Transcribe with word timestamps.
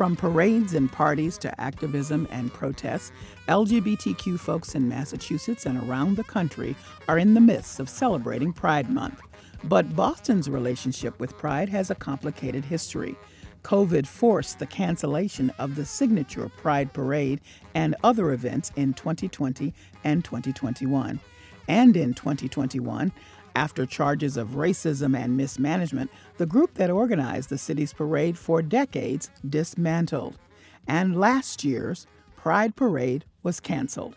from 0.00 0.16
parades 0.16 0.72
and 0.72 0.90
parties 0.90 1.36
to 1.36 1.60
activism 1.60 2.26
and 2.30 2.50
protests, 2.54 3.12
LGBTQ 3.48 4.40
folks 4.40 4.74
in 4.74 4.88
Massachusetts 4.88 5.66
and 5.66 5.76
around 5.82 6.16
the 6.16 6.24
country 6.24 6.74
are 7.06 7.18
in 7.18 7.34
the 7.34 7.40
midst 7.42 7.78
of 7.80 7.86
celebrating 7.86 8.50
Pride 8.50 8.88
Month. 8.88 9.20
But 9.64 9.94
Boston's 9.94 10.48
relationship 10.48 11.20
with 11.20 11.36
Pride 11.36 11.68
has 11.68 11.90
a 11.90 11.94
complicated 11.94 12.64
history. 12.64 13.14
COVID 13.62 14.06
forced 14.06 14.58
the 14.58 14.64
cancellation 14.64 15.50
of 15.58 15.74
the 15.74 15.84
signature 15.84 16.48
Pride 16.48 16.94
Parade 16.94 17.42
and 17.74 17.94
other 18.02 18.32
events 18.32 18.72
in 18.76 18.94
2020 18.94 19.74
and 20.04 20.24
2021. 20.24 21.20
And 21.68 21.94
in 21.94 22.14
2021, 22.14 23.12
after 23.54 23.86
charges 23.86 24.36
of 24.36 24.50
racism 24.50 25.16
and 25.16 25.36
mismanagement, 25.36 26.10
the 26.38 26.46
group 26.46 26.74
that 26.74 26.90
organized 26.90 27.48
the 27.48 27.58
city's 27.58 27.92
parade 27.92 28.38
for 28.38 28.62
decades 28.62 29.30
dismantled. 29.48 30.38
And 30.86 31.18
last 31.18 31.64
year's 31.64 32.06
Pride 32.36 32.74
Parade 32.76 33.24
was 33.42 33.60
canceled. 33.60 34.16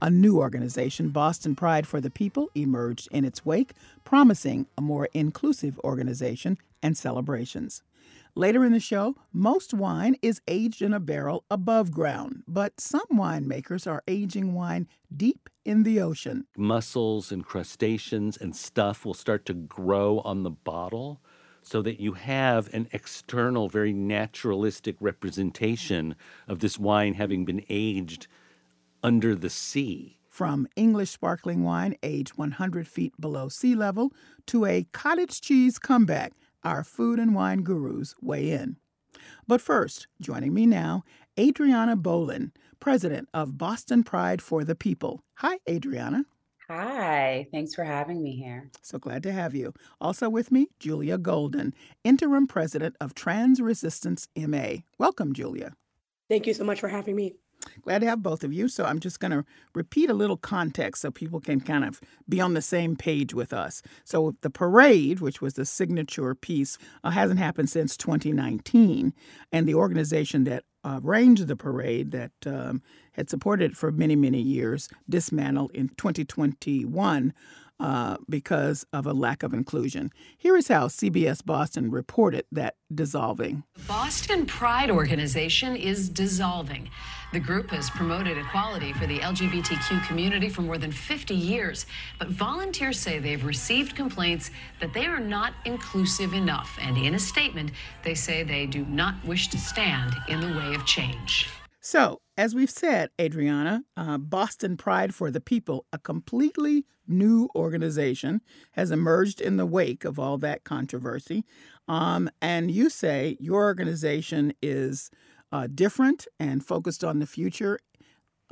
A 0.00 0.10
new 0.10 0.38
organization, 0.38 1.10
Boston 1.10 1.56
Pride 1.56 1.86
for 1.86 2.00
the 2.00 2.10
People, 2.10 2.50
emerged 2.54 3.08
in 3.10 3.24
its 3.24 3.44
wake, 3.44 3.72
promising 4.04 4.66
a 4.76 4.80
more 4.80 5.08
inclusive 5.12 5.78
organization 5.80 6.56
and 6.82 6.96
celebrations. 6.96 7.82
Later 8.34 8.64
in 8.64 8.72
the 8.72 8.80
show, 8.80 9.16
most 9.32 9.74
wine 9.74 10.16
is 10.22 10.40
aged 10.46 10.82
in 10.82 10.92
a 10.92 11.00
barrel 11.00 11.44
above 11.50 11.90
ground, 11.90 12.42
but 12.46 12.80
some 12.80 13.06
winemakers 13.12 13.86
are 13.86 14.02
aging 14.06 14.54
wine 14.54 14.86
deep 15.14 15.48
in 15.64 15.82
the 15.82 16.00
ocean. 16.00 16.46
Mussels 16.56 17.32
and 17.32 17.44
crustaceans 17.44 18.36
and 18.36 18.54
stuff 18.54 19.04
will 19.04 19.14
start 19.14 19.44
to 19.46 19.54
grow 19.54 20.20
on 20.20 20.42
the 20.42 20.50
bottle 20.50 21.20
so 21.62 21.82
that 21.82 22.00
you 22.00 22.12
have 22.12 22.72
an 22.72 22.88
external, 22.92 23.68
very 23.68 23.92
naturalistic 23.92 24.96
representation 25.00 26.14
of 26.46 26.60
this 26.60 26.78
wine 26.78 27.14
having 27.14 27.44
been 27.44 27.64
aged 27.68 28.26
under 29.02 29.34
the 29.34 29.50
sea. 29.50 30.18
From 30.28 30.68
English 30.76 31.10
sparkling 31.10 31.64
wine 31.64 31.96
aged 32.02 32.38
100 32.38 32.86
feet 32.86 33.12
below 33.20 33.48
sea 33.48 33.74
level 33.74 34.12
to 34.46 34.64
a 34.64 34.86
cottage 34.92 35.40
cheese 35.40 35.78
comeback 35.78 36.32
our 36.64 36.84
food 36.84 37.18
and 37.18 37.34
wine 37.34 37.62
gurus 37.62 38.14
weigh 38.20 38.50
in. 38.50 38.76
But 39.46 39.60
first, 39.60 40.06
joining 40.20 40.54
me 40.54 40.66
now, 40.66 41.04
Adrianna 41.36 41.96
Boulin, 42.00 42.52
president 42.80 43.28
of 43.32 43.58
Boston 43.58 44.04
Pride 44.04 44.42
for 44.42 44.64
the 44.64 44.74
People. 44.74 45.22
Hi, 45.36 45.58
Adrianna. 45.68 46.24
Hi, 46.70 47.46
thanks 47.50 47.74
for 47.74 47.84
having 47.84 48.22
me 48.22 48.36
here. 48.36 48.70
So 48.82 48.98
glad 48.98 49.22
to 49.22 49.32
have 49.32 49.54
you. 49.54 49.72
Also 50.02 50.28
with 50.28 50.52
me, 50.52 50.68
Julia 50.78 51.16
Golden, 51.16 51.72
interim 52.04 52.46
president 52.46 52.94
of 53.00 53.14
Trans 53.14 53.60
Resistance 53.60 54.28
MA. 54.36 54.82
Welcome, 54.98 55.32
Julia. 55.32 55.72
Thank 56.28 56.46
you 56.46 56.52
so 56.52 56.64
much 56.64 56.80
for 56.80 56.88
having 56.88 57.16
me. 57.16 57.36
Glad 57.82 58.00
to 58.00 58.06
have 58.06 58.22
both 58.22 58.44
of 58.44 58.52
you. 58.52 58.68
So 58.68 58.84
I'm 58.84 59.00
just 59.00 59.20
going 59.20 59.30
to 59.30 59.44
repeat 59.74 60.10
a 60.10 60.14
little 60.14 60.36
context 60.36 61.02
so 61.02 61.10
people 61.10 61.40
can 61.40 61.60
kind 61.60 61.84
of 61.84 62.00
be 62.28 62.40
on 62.40 62.54
the 62.54 62.62
same 62.62 62.96
page 62.96 63.34
with 63.34 63.52
us. 63.52 63.82
So 64.04 64.34
the 64.42 64.50
parade, 64.50 65.20
which 65.20 65.40
was 65.40 65.54
the 65.54 65.64
signature 65.64 66.34
piece, 66.34 66.78
uh, 67.04 67.10
hasn't 67.10 67.40
happened 67.40 67.70
since 67.70 67.96
2019. 67.96 69.12
And 69.52 69.66
the 69.66 69.74
organization 69.74 70.44
that 70.44 70.64
arranged 70.84 71.46
the 71.46 71.56
parade, 71.56 72.12
that 72.12 72.32
um, 72.46 72.82
had 73.12 73.28
supported 73.28 73.72
it 73.72 73.76
for 73.76 73.90
many, 73.90 74.16
many 74.16 74.40
years, 74.40 74.88
dismantled 75.08 75.72
in 75.72 75.88
2021 75.90 77.32
uh, 77.80 78.16
because 78.28 78.84
of 78.92 79.06
a 79.06 79.12
lack 79.12 79.42
of 79.42 79.52
inclusion. 79.52 80.10
Here 80.36 80.56
is 80.56 80.68
how 80.68 80.88
CBS 80.88 81.44
Boston 81.44 81.90
reported 81.90 82.44
that 82.52 82.76
dissolving. 82.92 83.64
The 83.74 83.82
Boston 83.84 84.46
Pride 84.46 84.90
Organization 84.90 85.76
is 85.76 86.08
dissolving. 86.08 86.90
The 87.32 87.40
group 87.40 87.70
has 87.70 87.90
promoted 87.90 88.38
equality 88.38 88.94
for 88.94 89.06
the 89.06 89.18
LGBTQ 89.18 90.06
community 90.06 90.48
for 90.48 90.62
more 90.62 90.78
than 90.78 90.90
50 90.90 91.34
years, 91.34 91.84
but 92.18 92.28
volunteers 92.28 92.98
say 92.98 93.18
they've 93.18 93.44
received 93.44 93.94
complaints 93.94 94.50
that 94.80 94.94
they 94.94 95.04
are 95.04 95.20
not 95.20 95.52
inclusive 95.66 96.32
enough. 96.32 96.78
And 96.80 96.96
in 96.96 97.14
a 97.14 97.18
statement, 97.18 97.72
they 98.02 98.14
say 98.14 98.42
they 98.42 98.64
do 98.64 98.84
not 98.86 99.22
wish 99.26 99.48
to 99.48 99.58
stand 99.58 100.14
in 100.28 100.40
the 100.40 100.58
way 100.58 100.74
of 100.74 100.86
change. 100.86 101.48
So, 101.80 102.20
as 102.38 102.54
we've 102.54 102.70
said, 102.70 103.10
Adrianna, 103.18 103.82
uh, 103.96 104.16
Boston 104.16 104.76
Pride 104.76 105.12
for 105.12 105.28
the 105.28 105.40
People, 105.40 105.86
a 105.92 105.98
completely 105.98 106.86
new 107.08 107.50
organization, 107.56 108.40
has 108.72 108.92
emerged 108.92 109.40
in 109.40 109.56
the 109.56 109.66
wake 109.66 110.04
of 110.04 110.20
all 110.20 110.38
that 110.38 110.62
controversy. 110.62 111.44
Um, 111.88 112.30
and 112.40 112.70
you 112.70 112.90
say 112.90 113.36
your 113.40 113.64
organization 113.64 114.52
is 114.62 115.10
uh, 115.50 115.66
different 115.74 116.28
and 116.38 116.64
focused 116.64 117.02
on 117.02 117.18
the 117.18 117.26
future 117.26 117.80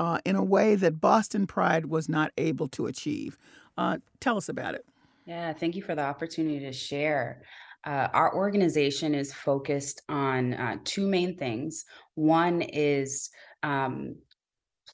uh, 0.00 0.18
in 0.24 0.34
a 0.34 0.42
way 0.42 0.74
that 0.74 1.00
Boston 1.00 1.46
Pride 1.46 1.86
was 1.86 2.08
not 2.08 2.32
able 2.36 2.66
to 2.70 2.86
achieve. 2.86 3.38
Uh, 3.78 3.98
tell 4.18 4.36
us 4.36 4.48
about 4.48 4.74
it. 4.74 4.84
Yeah, 5.26 5.52
thank 5.52 5.76
you 5.76 5.82
for 5.82 5.94
the 5.94 6.02
opportunity 6.02 6.58
to 6.58 6.72
share. 6.72 7.42
Uh, 7.84 8.08
our 8.12 8.34
organization 8.34 9.14
is 9.14 9.32
focused 9.32 10.02
on 10.08 10.54
uh, 10.54 10.76
two 10.82 11.06
main 11.06 11.36
things. 11.36 11.84
One 12.16 12.62
is 12.62 13.30
um, 13.66 14.14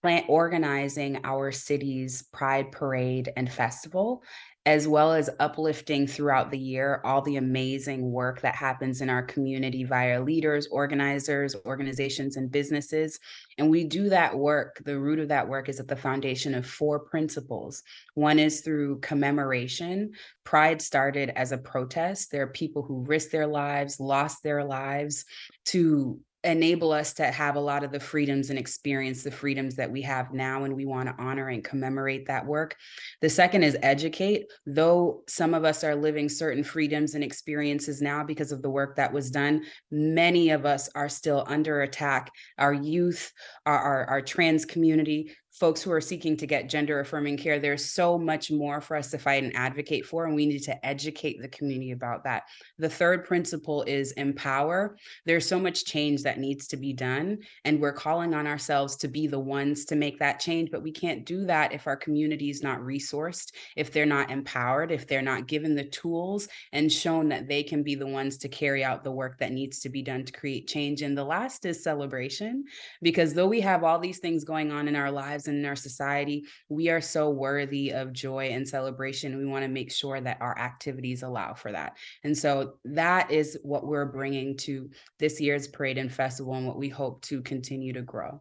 plant 0.01 0.25
organizing 0.29 1.21
our 1.25 1.53
city's 1.53 2.23
Pride 2.33 2.73
Parade 2.73 3.31
and 3.37 3.53
Festival, 3.53 4.23
as 4.65 4.89
well 4.89 5.13
as 5.13 5.29
uplifting 5.41 6.07
throughout 6.07 6.51
the 6.51 6.59
year 6.59 7.03
all 7.05 7.21
the 7.21 7.37
amazing 7.37 8.11
work 8.11 8.41
that 8.41 8.55
happens 8.55 9.01
in 9.03 9.11
our 9.11 9.23
community 9.23 9.85
via 9.85 10.23
leaders, 10.23 10.67
organizers, 10.69 11.55
organizations, 11.67 12.37
and 12.37 12.51
businesses. 12.51 13.19
And 13.59 13.69
we 13.69 13.85
do 13.85 14.09
that 14.09 14.37
work. 14.37 14.81
The 14.85 14.99
root 14.99 15.19
of 15.19 15.29
that 15.29 15.49
work 15.49 15.69
is 15.69 15.79
at 15.79 15.89
the 15.89 15.97
foundation 15.97 16.55
of 16.55 16.65
four 16.65 17.01
principles. 17.01 17.83
One 18.15 18.39
is 18.39 18.63
through 18.63 19.01
commemoration. 19.01 20.13
Pride 20.45 20.81
started 20.81 21.31
as 21.37 21.53
a 21.53 21.59
protest. 21.59 22.31
There 22.31 22.45
are 22.45 22.49
people 22.53 22.83
who 22.83 23.05
risked 23.05 23.33
their 23.33 23.49
lives, 23.49 24.01
lost 24.01 24.43
their 24.43 24.65
lives 24.65 25.27
to 25.67 26.19
enable 26.45 26.93
us 26.93 27.13
to 27.15 27.25
have 27.25 27.57
a 27.57 27.61
lot 27.61 27.85
of 27.85 27.93
the 27.93 28.01
freedoms 28.01 28.51
and 28.51 28.59
experience 28.59 29.23
the 29.23 29.31
freedoms 29.31 29.77
that 29.77 29.91
we 29.91 30.03
have 30.03 30.33
now 30.33 30.65
and 30.65 30.75
we 30.75 30.85
want 30.85 31.09
to 31.09 31.23
honor 31.23 31.49
and 31.49 31.65
commemorate 31.65 32.27
that 32.27 32.45
work. 32.45 32.77
The 33.21 33.31
second 33.31 33.63
is 33.63 33.77
educate. 33.83 34.47
Though 34.67 35.23
some 35.29 35.55
of 35.55 35.65
us 35.65 35.85
are 35.85 35.95
living 35.95 36.29
certain 36.29 36.65
freedoms 36.65 37.15
and 37.15 37.23
experiences 37.23 38.03
now 38.03 38.25
because 38.25 38.53
of 38.53 38.63
the 38.63 38.71
work 38.71 38.97
that 38.97 39.13
was 39.13 39.31
done 39.31 39.63
many 39.91 40.51
of 40.51 40.67
us 40.67 40.89
are 40.95 41.09
still 41.09 41.45
under 41.47 41.83
attack. 41.83 42.31
Our 42.59 42.73
youth 42.73 43.33
our, 43.67 43.79
our, 43.79 44.05
our 44.07 44.23
trans 44.23 44.65
community 44.65 45.33
folks 45.53 45.83
who 45.83 45.93
are 45.93 46.01
seeking 46.01 46.37
to 46.37 46.47
get 46.47 46.69
gender 46.69 47.01
affirming 47.01 47.37
care 47.37 47.59
there's 47.59 47.85
so 47.85 48.19
much 48.19 48.51
more 48.51 48.81
for 48.81 48.97
us 48.97 49.11
to 49.11 49.19
fight 49.19 49.43
and 49.43 49.55
advocate 49.55 50.07
for 50.07 50.25
and 50.25 50.35
we 50.35 50.47
need 50.47 50.63
to 50.63 50.87
educate 50.87 51.41
the 51.41 51.49
community 51.49 51.93
about 51.93 52.25
that. 52.25 52.45
The 52.79 52.89
third 52.89 53.25
principle 53.25 53.83
is 53.83 54.13
empower. 54.13 54.97
There's 55.27 55.47
so 55.47 55.59
much 55.59 55.85
change 55.85 56.23
that 56.23 56.39
needs 56.39 56.67
to 56.69 56.77
be 56.77 56.93
done 56.93 57.39
and 57.65 57.81
we're 57.81 57.93
calling 57.93 58.35
on 58.35 58.47
ourselves 58.47 58.97
to 58.97 59.09
be 59.09 59.27
the 59.27 59.39
ones 59.39 59.85
to 59.87 59.97
make 59.97 60.19
that 60.19 60.41
change 60.41 60.71
but 60.71 60.83
we 60.83 60.91
can't 60.91 61.27
do 61.27 61.45
that 61.47 61.73
if 61.73 61.87
our 61.87 61.97
community 61.97 62.51
is 62.51 62.63
not 62.63 62.81
resourced 62.81 63.53
if 63.77 63.93
they're 63.93 64.07
not 64.07 64.31
empowered 64.31 64.91
if 64.91 65.07
they're 65.07 65.23
not 65.23 65.47
given 65.47 65.75
the 65.75 65.85
tools 65.85 66.49
and 66.73 66.91
shown 66.91 67.29
that 67.29 67.49
they 67.49 67.63
can 67.63 67.83
be 67.83 67.95
the 67.95 68.07
ones 68.07 68.39
to 68.39 68.49
carry 68.49 68.85
out 68.85 69.05
the 69.05 69.13
work 69.13 69.39
that 69.39 69.53
needs 69.53 69.81
to 69.81 69.89
be 69.89 70.03
done 70.03 70.25
to 70.25 70.33
create 70.33 70.67
change. 70.67 71.03
And 71.03 71.17
the 71.17 71.25
last 71.25 71.65
is 71.65 71.83
celebration 71.83 72.65
because 73.01 73.35
though 73.35 73.47
we 73.47 73.61
have 73.61 73.85
all 73.85 73.99
these 73.99 74.19
things 74.19 74.45
going 74.45 74.73
on 74.73 74.89
in 74.89 74.97
our 74.97 75.11
lives 75.11 75.42
lives 75.43 75.49
and 75.49 75.59
in 75.59 75.69
our 75.69 75.77
society. 75.77 76.45
We 76.69 76.89
are 76.89 77.01
so 77.01 77.31
worthy 77.31 77.91
of 77.91 78.13
joy 78.13 78.49
and 78.49 78.67
celebration. 78.67 79.39
We 79.39 79.47
want 79.47 79.65
to 79.65 79.69
make 79.69 79.93
sure 79.93 80.21
that 80.21 80.39
our 80.41 80.59
activities 80.59 81.23
allow 81.23 81.55
for 81.55 81.73
that. 81.73 81.97
And 82.25 82.37
so 82.37 82.75
that 82.85 83.31
is 83.31 83.59
what 83.63 83.87
we're 83.87 84.07
bringing 84.07 84.57
to 84.59 84.91
this 85.19 85.41
year's 85.41 85.69
parade 85.69 85.99
and 85.99 86.13
festival 86.13 86.55
and 86.55 86.67
what 86.67 86.79
we 86.79 86.89
hope 86.89 87.23
to 87.23 87.43
continue 87.43 87.93
to 87.93 88.03
grow. 88.03 88.41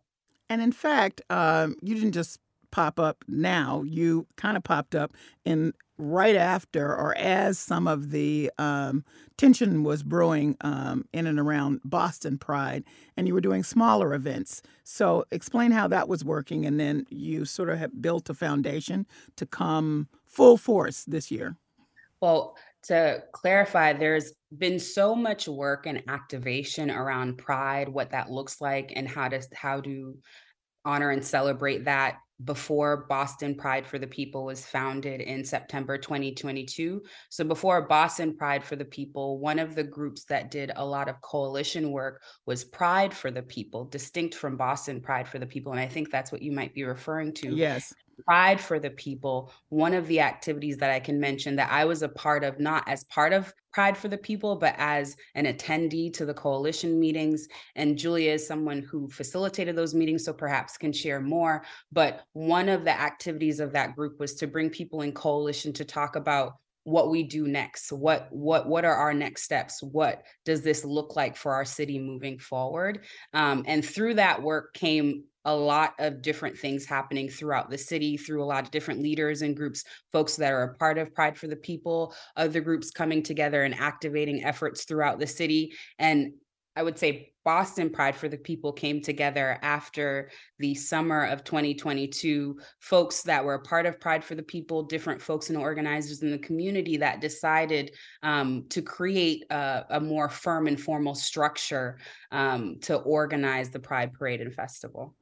And 0.50 0.62
in 0.62 0.72
fact, 0.72 1.22
um, 1.30 1.76
you 1.82 1.96
didn't 1.96 2.14
just 2.14 2.40
pop 2.72 3.00
up 3.00 3.24
now. 3.28 3.84
You 3.86 4.28
kind 4.38 4.58
of 4.58 4.64
popped 4.64 4.96
up 4.96 5.14
in 5.46 5.74
right 6.02 6.36
after 6.36 6.96
or 6.96 7.16
as 7.18 7.60
some 7.60 7.88
of 7.88 8.10
the 8.10 8.52
um, 8.58 9.06
tension 9.38 9.84
was 9.84 10.02
brewing 10.04 10.58
um, 10.62 11.06
in 11.14 11.28
and 11.28 11.40
around 11.40 11.80
Boston 11.86 12.38
Pride, 12.38 12.84
and 13.16 13.28
you 13.28 13.34
were 13.34 13.42
doing 13.42 13.64
smaller 13.64 14.14
events. 14.14 14.62
So, 14.84 15.26
explain 15.32 15.72
how 15.72 15.88
that 15.90 16.10
was 16.10 16.26
working, 16.26 16.66
and 16.66 16.80
then 16.80 17.06
you 17.10 17.46
sort 17.46 17.70
of 17.70 17.78
have 17.78 18.02
built 18.02 18.30
a 18.30 18.34
foundation 18.34 19.06
to 19.38 19.46
come 19.46 20.10
full 20.26 20.58
force 20.58 21.04
this 21.06 21.30
year. 21.30 21.56
Well, 22.20 22.58
to 22.84 23.24
clarify, 23.32 23.94
there's 23.94 24.34
been 24.58 24.80
so 24.80 25.16
much 25.16 25.48
work 25.48 25.86
and 25.86 26.04
activation 26.08 26.90
around 26.90 27.38
pride, 27.38 27.90
what 27.90 28.12
that 28.12 28.32
looks 28.32 28.60
like, 28.60 28.92
and 28.96 29.08
how 29.08 29.28
to 29.30 29.42
how 29.54 29.82
to 29.82 30.18
honor 30.84 31.12
and 31.12 31.24
celebrate 31.24 31.86
that 31.86 32.18
before 32.46 33.06
Boston 33.08 33.56
Pride 33.56 33.86
for 33.86 34.00
the 34.00 34.08
People 34.08 34.46
was 34.46 34.66
founded 34.66 35.22
in 35.22 35.44
September 35.44 35.98
2022. 35.98 37.02
So, 37.30 37.44
before 37.44 37.82
Boston 37.84 38.36
Pride 38.36 38.64
for 38.64 38.76
the 38.76 38.86
People, 38.86 39.40
one 39.40 39.60
of 39.60 39.76
the 39.76 39.84
groups 39.84 40.26
that 40.26 40.52
did 40.52 40.72
a 40.76 40.86
lot 40.86 41.10
of 41.10 41.22
coalition 41.22 41.92
work 41.92 42.22
was 42.46 42.64
Pride 42.64 43.14
for 43.14 43.32
the 43.32 43.44
People, 43.44 43.86
distinct 43.86 44.36
from 44.36 44.58
Boston 44.58 45.02
Pride 45.02 45.28
for 45.28 45.40
the 45.40 45.46
People. 45.46 45.72
And 45.72 45.82
I 45.82 45.88
think 45.88 46.12
that's 46.12 46.32
what 46.32 46.42
you 46.42 46.52
might 46.52 46.74
be 46.74 46.84
referring 46.84 47.34
to. 47.36 47.56
Yes. 47.56 47.94
Pride 48.26 48.60
for 48.60 48.80
the 48.80 48.90
People, 48.92 49.52
one 49.70 49.94
of 49.94 50.08
the 50.08 50.20
activities 50.20 50.78
that 50.78 50.92
I 50.92 51.00
can 51.00 51.20
mention 51.20 51.56
that 51.56 51.72
I 51.72 51.86
was 51.86 52.04
a 52.04 52.10
part 52.10 52.44
of, 52.44 52.60
not 52.60 52.88
as 52.88 53.04
part 53.06 53.34
of 53.34 53.54
Pride 53.74 53.98
for 53.98 54.08
the 54.08 54.18
People, 54.18 54.56
but 54.56 54.76
as 54.78 55.16
an 55.36 55.46
attendee 55.46 56.14
to 56.14 56.26
the 56.26 56.34
coalition 56.34 57.00
meetings. 57.00 57.48
And 57.76 57.98
Julia 57.98 58.32
is 58.32 58.46
someone 58.46 58.82
who 58.82 59.10
facilitated 59.10 59.76
those 59.76 59.96
meetings, 59.96 60.26
so 60.26 60.34
perhaps 60.34 60.78
can 60.78 60.94
share 60.94 61.22
more. 61.22 61.64
But 61.92 62.24
one 62.34 62.70
of 62.70 62.84
the 62.84 63.00
activities 63.00 63.60
of 63.60 63.72
that 63.74 63.96
group 63.96 64.20
was 64.20 64.36
to 64.36 64.48
bring 64.48 64.70
people 64.70 65.02
in 65.02 65.14
coalition 65.14 65.74
to 65.74 65.86
talk 65.86 66.16
about 66.16 66.54
what 66.84 67.12
we 67.12 67.24
do 67.24 67.48
next 67.48 67.92
what 67.92 68.28
what 68.32 68.68
what 68.68 68.86
are 68.86 68.96
our 68.96 69.14
next 69.14 69.44
steps 69.44 69.84
what 69.84 70.24
does 70.46 70.62
this 70.62 70.84
look 70.84 71.16
like 71.16 71.36
for 71.36 71.54
our 71.54 71.66
city 71.66 72.00
moving 72.00 72.40
forward 72.40 73.06
um, 73.34 73.64
and 73.68 73.86
through 73.86 74.16
that 74.16 74.42
work 74.42 74.74
came 74.74 75.24
a 75.46 75.56
lot 75.56 75.94
of 76.00 76.22
different 76.22 76.58
things 76.58 76.86
happening 76.86 77.28
throughout 77.28 77.70
the 77.70 77.78
city 77.78 78.16
through 78.16 78.44
a 78.44 78.46
lot 78.46 78.64
of 78.64 78.72
different 78.72 79.02
leaders 79.02 79.42
and 79.42 79.58
groups, 79.58 79.84
folks 80.12 80.36
that 80.36 80.54
are 80.54 80.64
a 80.64 80.76
part 80.76 80.98
of 80.98 81.14
Pride 81.14 81.38
for 81.38 81.48
the 81.48 81.56
People, 81.56 82.14
other 82.38 82.62
groups 82.62 82.92
coming 82.92 83.24
together 83.24 83.64
and 83.64 83.74
activating 83.74 84.44
efforts 84.44 84.86
throughout 84.86 85.20
the 85.20 85.28
city. 85.28 85.74
And 85.98 86.34
I 86.76 86.84
would 86.84 87.00
say 87.00 87.31
Boston 87.44 87.90
Pride 87.90 88.16
for 88.16 88.30
the 88.30 88.38
People 88.38 88.72
came 88.72 89.02
together 89.02 89.58
after 89.62 90.30
the 90.60 90.76
summer 90.76 91.26
of 91.26 91.44
2022. 91.44 92.60
Folks 92.80 93.24
that 93.24 93.44
were 93.44 93.56
a 93.56 93.62
part 93.62 93.86
of 93.86 94.00
Pride 94.00 94.24
for 94.24 94.36
the 94.36 94.44
People, 94.44 94.84
different 94.84 95.22
folks 95.22 95.50
and 95.50 95.58
organizers 95.58 96.22
in 96.22 96.32
the 96.32 96.38
community 96.40 96.98
that 96.98 97.22
decided 97.22 97.92
um, 98.24 98.66
to 98.70 98.82
create 98.82 99.46
a, 99.50 99.86
a, 99.90 100.00
more 100.00 100.30
firm 100.30 100.68
and 100.68 100.80
formal 100.80 101.16
structure 101.16 101.98
um, 102.32 102.78
to 102.82 102.98
organize 102.98 103.70
the 103.70 103.80
Pride 103.80 104.14
Parade 104.14 104.42
and 104.42 104.54
Festival. 104.54 105.16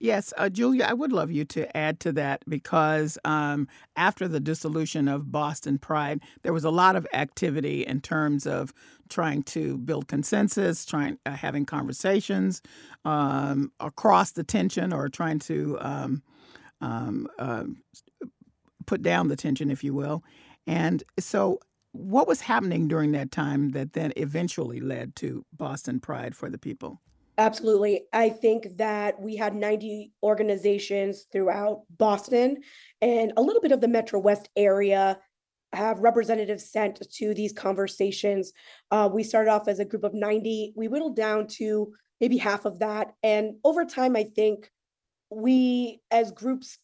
Yes, 0.00 0.32
uh, 0.38 0.48
Julia, 0.50 0.86
I 0.88 0.94
would 0.94 1.12
love 1.12 1.30
you 1.32 1.44
to 1.46 1.74
add 1.76 2.00
to 2.00 2.12
that 2.12 2.44
because 2.48 3.18
um, 3.24 3.68
after 3.96 4.28
the 4.28 4.40
dissolution 4.40 5.08
of 5.08 5.32
Boston 5.32 5.78
Pride, 5.78 6.20
there 6.42 6.52
was 6.52 6.64
a 6.64 6.70
lot 6.70 6.96
of 6.96 7.06
activity 7.14 7.86
in 7.86 8.00
terms 8.00 8.46
of 8.46 8.72
trying 9.08 9.42
to 9.44 9.78
build 9.78 10.08
consensus, 10.08 10.84
trying 10.84 11.18
uh, 11.26 11.32
having 11.32 11.66
conversations 11.66 12.62
um, 13.04 13.72
across 13.80 14.32
the 14.32 14.44
tension, 14.44 14.92
or 14.92 15.08
trying 15.08 15.38
to 15.40 15.78
um, 15.80 16.22
uh, 17.38 17.64
put 18.86 19.02
down 19.02 19.28
the 19.28 19.36
tension, 19.36 19.70
if 19.70 19.84
you 19.84 19.94
will. 19.94 20.24
And 20.66 21.02
so, 21.18 21.60
what 21.92 22.28
was 22.28 22.42
happening 22.42 22.88
during 22.88 23.12
that 23.12 23.32
time 23.32 23.70
that 23.70 23.94
then 23.94 24.12
eventually 24.16 24.80
led 24.80 25.16
to 25.16 25.44
Boston 25.52 26.00
Pride 26.00 26.34
for 26.36 26.50
the 26.50 26.58
people? 26.58 27.00
Absolutely. 27.36 28.02
I 28.12 28.28
think 28.28 28.76
that 28.76 29.20
we 29.20 29.34
had 29.34 29.56
90 29.56 30.12
organizations 30.22 31.26
throughout 31.32 31.82
Boston 31.96 32.58
and 33.02 33.32
a 33.36 33.42
little 33.42 33.60
bit 33.60 33.72
of 33.72 33.80
the 33.80 33.88
Metro 33.88 34.20
West 34.20 34.48
area 34.56 35.18
have 35.72 35.98
representatives 35.98 36.70
sent 36.70 37.02
to 37.10 37.34
these 37.34 37.52
conversations. 37.52 38.52
Uh, 38.90 39.08
we 39.12 39.24
started 39.24 39.50
off 39.50 39.66
as 39.66 39.80
a 39.80 39.84
group 39.84 40.04
of 40.04 40.14
90. 40.14 40.74
We 40.76 40.86
whittled 40.86 41.16
down 41.16 41.48
to 41.58 41.92
maybe 42.20 42.36
half 42.36 42.64
of 42.64 42.78
that. 42.78 43.12
And 43.22 43.56
over 43.64 43.84
time, 43.84 44.16
I 44.16 44.24
think 44.24 44.70
we 45.30 46.00
as 46.10 46.30
groups 46.30 46.78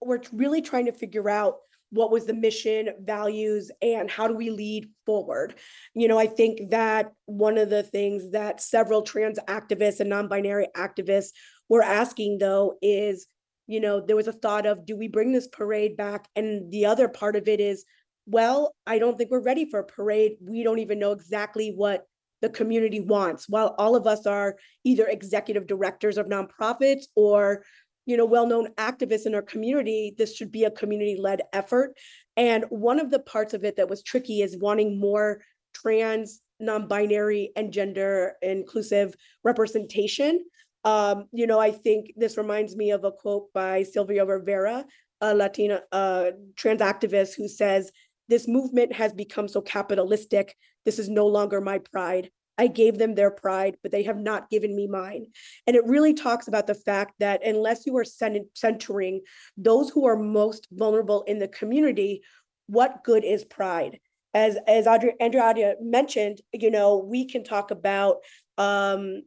were 0.00 0.20
really 0.32 0.62
trying 0.62 0.86
to 0.86 0.92
figure 0.92 1.30
out 1.30 1.58
what 1.94 2.10
was 2.10 2.26
the 2.26 2.34
mission, 2.34 2.90
values, 3.00 3.70
and 3.80 4.10
how 4.10 4.26
do 4.26 4.34
we 4.34 4.50
lead 4.50 4.88
forward? 5.06 5.54
You 5.94 6.08
know, 6.08 6.18
I 6.18 6.26
think 6.26 6.70
that 6.70 7.12
one 7.26 7.56
of 7.56 7.70
the 7.70 7.82
things 7.82 8.32
that 8.32 8.60
several 8.60 9.02
trans 9.02 9.38
activists 9.48 10.00
and 10.00 10.10
non 10.10 10.28
binary 10.28 10.66
activists 10.76 11.30
were 11.68 11.82
asking, 11.82 12.38
though, 12.38 12.74
is, 12.82 13.26
you 13.66 13.80
know, 13.80 14.00
there 14.00 14.16
was 14.16 14.28
a 14.28 14.32
thought 14.32 14.66
of 14.66 14.84
do 14.84 14.96
we 14.96 15.08
bring 15.08 15.32
this 15.32 15.48
parade 15.48 15.96
back? 15.96 16.28
And 16.34 16.70
the 16.70 16.86
other 16.86 17.08
part 17.08 17.36
of 17.36 17.48
it 17.48 17.60
is, 17.60 17.84
well, 18.26 18.74
I 18.86 18.98
don't 18.98 19.16
think 19.16 19.30
we're 19.30 19.40
ready 19.40 19.70
for 19.70 19.80
a 19.80 19.84
parade. 19.84 20.32
We 20.40 20.62
don't 20.62 20.80
even 20.80 20.98
know 20.98 21.12
exactly 21.12 21.72
what 21.74 22.06
the 22.44 22.50
community 22.50 23.00
wants. 23.00 23.48
While 23.48 23.74
all 23.78 23.96
of 23.96 24.06
us 24.06 24.26
are 24.26 24.56
either 24.84 25.06
executive 25.06 25.66
directors 25.66 26.18
of 26.18 26.26
nonprofits 26.26 27.04
or 27.14 27.64
you 28.06 28.16
know 28.16 28.24
well-known 28.24 28.68
activists 28.74 29.26
in 29.26 29.34
our 29.34 29.42
community 29.42 30.14
this 30.16 30.36
should 30.36 30.52
be 30.52 30.64
a 30.64 30.70
community-led 30.70 31.42
effort. 31.52 31.94
And 32.36 32.64
one 32.68 32.98
of 32.98 33.10
the 33.10 33.20
parts 33.20 33.54
of 33.54 33.64
it 33.64 33.76
that 33.76 33.88
was 33.88 34.02
tricky 34.02 34.42
is 34.42 34.58
wanting 34.58 35.00
more 35.00 35.40
trans 35.72 36.40
non-binary 36.60 37.50
and 37.56 37.72
gender 37.72 38.34
inclusive 38.40 39.14
representation. 39.42 40.44
Um, 40.84 41.24
you 41.32 41.46
know 41.46 41.58
i 41.58 41.70
think 41.70 42.12
this 42.14 42.36
reminds 42.36 42.76
me 42.76 42.90
of 42.90 43.04
a 43.04 43.10
quote 43.10 43.50
by 43.54 43.84
sylvia 43.84 44.26
rivera 44.26 44.84
a 45.22 45.34
latina 45.34 45.80
uh, 45.92 46.32
trans 46.56 46.82
activist 46.82 47.34
who 47.38 47.48
says 47.48 47.90
this 48.28 48.48
movement 48.48 48.92
has 48.92 49.12
become 49.12 49.48
so 49.48 49.60
capitalistic. 49.60 50.56
This 50.84 50.98
is 50.98 51.08
no 51.08 51.26
longer 51.26 51.60
my 51.60 51.78
pride 51.78 52.30
I 52.56 52.68
gave 52.68 52.98
them 52.98 53.14
their 53.14 53.30
pride, 53.30 53.76
but 53.82 53.92
they 53.92 54.04
have 54.04 54.18
not 54.18 54.50
given 54.50 54.74
me 54.74 54.86
mine. 54.86 55.26
And 55.66 55.76
it 55.76 55.86
really 55.86 56.14
talks 56.14 56.48
about 56.48 56.66
the 56.66 56.74
fact 56.74 57.14
that 57.18 57.44
unless 57.44 57.86
you 57.86 57.96
are 57.96 58.04
centering 58.04 59.20
those 59.56 59.90
who 59.90 60.06
are 60.06 60.16
most 60.16 60.68
vulnerable 60.70 61.22
in 61.22 61.38
the 61.38 61.48
community, 61.48 62.22
what 62.66 63.04
good 63.04 63.24
is 63.24 63.44
pride? 63.44 63.98
As 64.32 64.56
as 64.66 64.86
Andrea 64.86 65.74
mentioned, 65.80 66.40
you 66.52 66.70
know, 66.70 66.98
we 66.98 67.24
can 67.24 67.44
talk 67.44 67.70
about 67.70 68.16
um, 68.58 69.22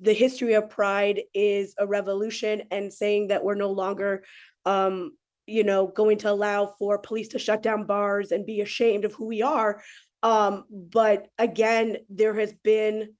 the 0.00 0.12
history 0.12 0.54
of 0.54 0.70
pride 0.70 1.22
is 1.34 1.74
a 1.78 1.86
revolution 1.86 2.62
and 2.70 2.92
saying 2.92 3.28
that 3.28 3.44
we're 3.44 3.54
no 3.54 3.70
longer 3.70 4.24
um, 4.64 5.12
you 5.46 5.64
know 5.64 5.86
going 5.86 6.18
to 6.18 6.30
allow 6.30 6.74
for 6.78 6.98
police 6.98 7.28
to 7.28 7.38
shut 7.38 7.62
down 7.62 7.86
bars 7.86 8.30
and 8.30 8.46
be 8.46 8.60
ashamed 8.60 9.04
of 9.04 9.14
who 9.14 9.26
we 9.26 9.42
are 9.42 9.82
um, 10.22 10.64
but 10.70 11.28
again, 11.38 11.98
there 12.08 12.34
has 12.34 12.52
been, 12.64 13.14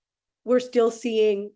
we're 0.45 0.61
still 0.61 0.91
seeing, 0.91 1.51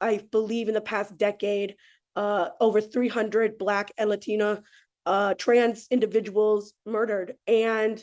I 0.00 0.20
believe 0.30 0.68
in 0.68 0.74
the 0.74 0.80
past 0.80 1.16
decade, 1.16 1.76
uh, 2.16 2.50
over 2.60 2.80
300 2.80 3.58
Black 3.58 3.90
and 3.98 4.08
Latina 4.08 4.62
uh, 5.06 5.34
trans 5.34 5.86
individuals 5.90 6.72
murdered. 6.86 7.34
And 7.46 8.02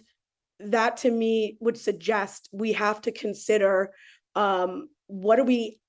that 0.60 0.98
to 0.98 1.12
me 1.12 1.58
would 1.60 1.78
suggest 1.78 2.50
we 2.52 2.74
have 2.74 3.02
to 3.02 3.12
consider 3.12 3.92
um, 4.36 4.90
what 5.08 5.40
are 5.40 5.44
we 5.44 5.80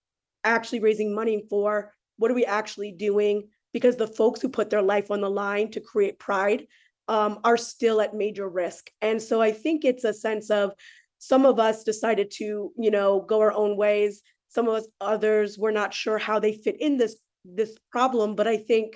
actually 0.44 0.80
raising 0.80 1.14
money 1.14 1.44
for? 1.50 1.92
What 2.16 2.30
are 2.30 2.34
we 2.34 2.44
actually 2.44 2.92
doing? 2.92 3.48
Because 3.72 3.96
the 3.96 4.06
folks 4.06 4.40
who 4.40 4.48
put 4.48 4.70
their 4.70 4.82
life 4.82 5.10
on 5.10 5.20
the 5.20 5.30
line 5.30 5.70
to 5.72 5.80
create 5.80 6.18
pride 6.18 6.66
um, 7.14 7.32
are 7.48 7.60
still 7.72 7.98
at 8.04 8.14
major 8.24 8.48
risk. 8.64 8.84
And 9.08 9.18
so 9.28 9.34
I 9.48 9.52
think 9.62 9.78
it's 9.84 10.04
a 10.04 10.14
sense 10.26 10.46
of 10.60 10.66
some 11.18 11.44
of 11.50 11.56
us 11.68 11.84
decided 11.84 12.28
to, 12.38 12.46
you 12.84 12.90
know, 12.96 13.10
go 13.32 13.38
our 13.44 13.54
own 13.62 13.72
ways. 13.84 14.22
Some 14.48 14.66
of 14.68 14.74
us 14.80 14.86
others 15.14 15.58
were 15.62 15.74
not 15.80 15.94
sure 16.02 16.18
how 16.28 16.40
they 16.40 16.54
fit 16.64 16.76
in 16.86 16.98
this 16.98 17.14
this 17.58 17.72
problem. 17.94 18.28
But 18.34 18.46
I 18.54 18.56
think, 18.70 18.88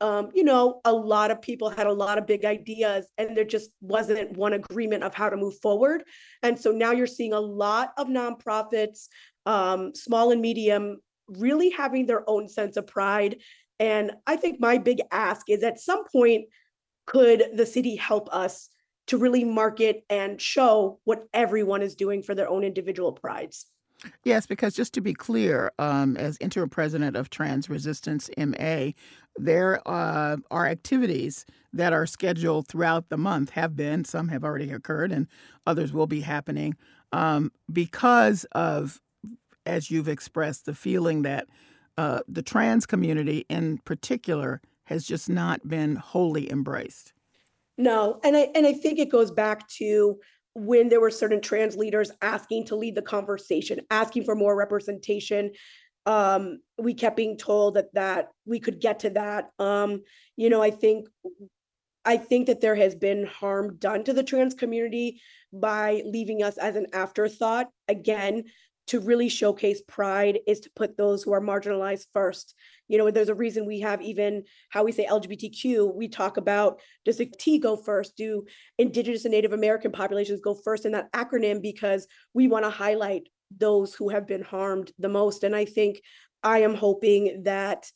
um, 0.00 0.24
you 0.38 0.44
know, 0.50 0.80
a 0.84 0.92
lot 0.92 1.30
of 1.30 1.38
people 1.48 1.68
had 1.78 1.88
a 1.88 1.98
lot 2.04 2.18
of 2.18 2.30
big 2.32 2.44
ideas, 2.56 3.02
and 3.18 3.28
there 3.36 3.50
just 3.56 3.70
wasn't 3.80 4.36
one 4.46 4.54
agreement 4.62 5.02
of 5.04 5.12
how 5.20 5.28
to 5.30 5.36
move 5.44 5.56
forward. 5.62 6.00
And 6.42 6.54
so 6.62 6.68
now 6.72 6.92
you're 6.96 7.16
seeing 7.18 7.34
a 7.34 7.46
lot 7.64 7.88
of 7.96 8.06
nonprofits, 8.08 9.08
um, 9.44 9.80
small 9.94 10.26
and 10.32 10.40
medium, 10.40 10.84
really 11.44 11.70
having 11.82 12.06
their 12.06 12.24
own 12.26 12.48
sense 12.48 12.76
of 12.80 12.86
pride 12.86 13.34
And 13.80 14.12
I 14.26 14.36
think 14.36 14.60
my 14.60 14.76
big 14.78 15.00
ask 15.10 15.48
is 15.48 15.62
at 15.62 15.80
some 15.80 16.04
point, 16.12 16.44
could 17.10 17.42
the 17.54 17.66
city 17.66 17.96
help 17.96 18.28
us 18.32 18.68
to 19.08 19.18
really 19.18 19.42
market 19.42 20.04
and 20.08 20.40
show 20.40 21.00
what 21.02 21.26
everyone 21.34 21.82
is 21.82 21.96
doing 21.96 22.22
for 22.22 22.36
their 22.36 22.48
own 22.48 22.62
individual 22.62 23.10
prides? 23.10 23.66
Yes, 24.22 24.46
because 24.46 24.74
just 24.74 24.94
to 24.94 25.00
be 25.00 25.12
clear, 25.12 25.72
um, 25.80 26.16
as 26.16 26.38
interim 26.40 26.70
president 26.70 27.16
of 27.16 27.28
Trans 27.28 27.68
Resistance 27.68 28.30
MA, 28.38 28.90
there 29.36 29.80
uh, 29.86 30.36
are 30.52 30.66
activities 30.68 31.44
that 31.72 31.92
are 31.92 32.06
scheduled 32.06 32.68
throughout 32.68 33.08
the 33.08 33.18
month, 33.18 33.50
have 33.50 33.74
been, 33.74 34.04
some 34.04 34.28
have 34.28 34.44
already 34.44 34.70
occurred, 34.70 35.10
and 35.10 35.26
others 35.66 35.92
will 35.92 36.06
be 36.06 36.20
happening 36.20 36.76
um, 37.12 37.50
because 37.72 38.44
of, 38.52 39.00
as 39.66 39.90
you've 39.90 40.08
expressed, 40.08 40.64
the 40.64 40.74
feeling 40.74 41.22
that 41.22 41.48
uh, 41.98 42.20
the 42.28 42.42
trans 42.42 42.86
community 42.86 43.46
in 43.48 43.78
particular 43.78 44.62
has 44.90 45.06
just 45.06 45.30
not 45.30 45.66
been 45.66 45.94
wholly 45.94 46.50
embraced. 46.50 47.12
No, 47.78 48.20
and 48.24 48.36
I 48.36 48.50
and 48.54 48.66
I 48.66 48.74
think 48.74 48.98
it 48.98 49.08
goes 49.08 49.30
back 49.30 49.66
to 49.78 50.18
when 50.54 50.88
there 50.88 51.00
were 51.00 51.10
certain 51.10 51.40
trans 51.40 51.76
leaders 51.76 52.10
asking 52.20 52.66
to 52.66 52.76
lead 52.76 52.96
the 52.96 53.02
conversation, 53.02 53.80
asking 53.90 54.24
for 54.24 54.34
more 54.34 54.56
representation. 54.56 55.52
Um, 56.06 56.58
we 56.76 56.92
kept 56.92 57.16
being 57.16 57.38
told 57.38 57.74
that 57.74 57.94
that 57.94 58.28
we 58.44 58.58
could 58.58 58.80
get 58.80 58.98
to 59.00 59.10
that. 59.10 59.50
Um, 59.58 60.02
you 60.36 60.50
know, 60.50 60.60
I 60.60 60.72
think 60.72 61.08
I 62.04 62.16
think 62.16 62.48
that 62.48 62.60
there 62.60 62.74
has 62.74 62.94
been 62.94 63.26
harm 63.26 63.76
done 63.76 64.02
to 64.04 64.12
the 64.12 64.24
trans 64.24 64.54
community 64.54 65.20
by 65.52 66.02
leaving 66.04 66.42
us 66.42 66.58
as 66.58 66.74
an 66.74 66.88
afterthought. 66.92 67.68
Again, 67.88 68.44
to 68.90 68.98
really 68.98 69.28
showcase 69.28 69.80
pride 69.86 70.40
is 70.48 70.58
to 70.58 70.70
put 70.74 70.96
those 70.96 71.22
who 71.22 71.32
are 71.32 71.40
marginalized 71.40 72.06
first. 72.12 72.56
You 72.88 72.98
know, 72.98 73.08
there's 73.08 73.28
a 73.28 73.36
reason 73.36 73.64
we 73.64 73.78
have 73.80 74.02
even 74.02 74.42
how 74.70 74.82
we 74.82 74.90
say 74.90 75.06
LGBTQ, 75.06 75.94
we 75.94 76.08
talk 76.08 76.38
about 76.38 76.80
does 77.04 77.18
the 77.18 77.26
T 77.26 77.60
go 77.60 77.76
first? 77.76 78.16
Do 78.16 78.44
Indigenous 78.78 79.24
and 79.24 79.30
Native 79.30 79.52
American 79.52 79.92
populations 79.92 80.40
go 80.40 80.54
first 80.54 80.86
in 80.86 80.92
that 80.92 81.12
acronym? 81.12 81.62
Because 81.62 82.08
we 82.34 82.48
want 82.48 82.64
to 82.64 82.70
highlight 82.70 83.28
those 83.56 83.94
who 83.94 84.08
have 84.08 84.26
been 84.26 84.42
harmed 84.42 84.90
the 84.98 85.08
most. 85.08 85.44
And 85.44 85.54
I 85.54 85.66
think 85.66 86.00
I 86.42 86.62
am 86.62 86.74
hoping 86.74 87.44
that 87.44 87.86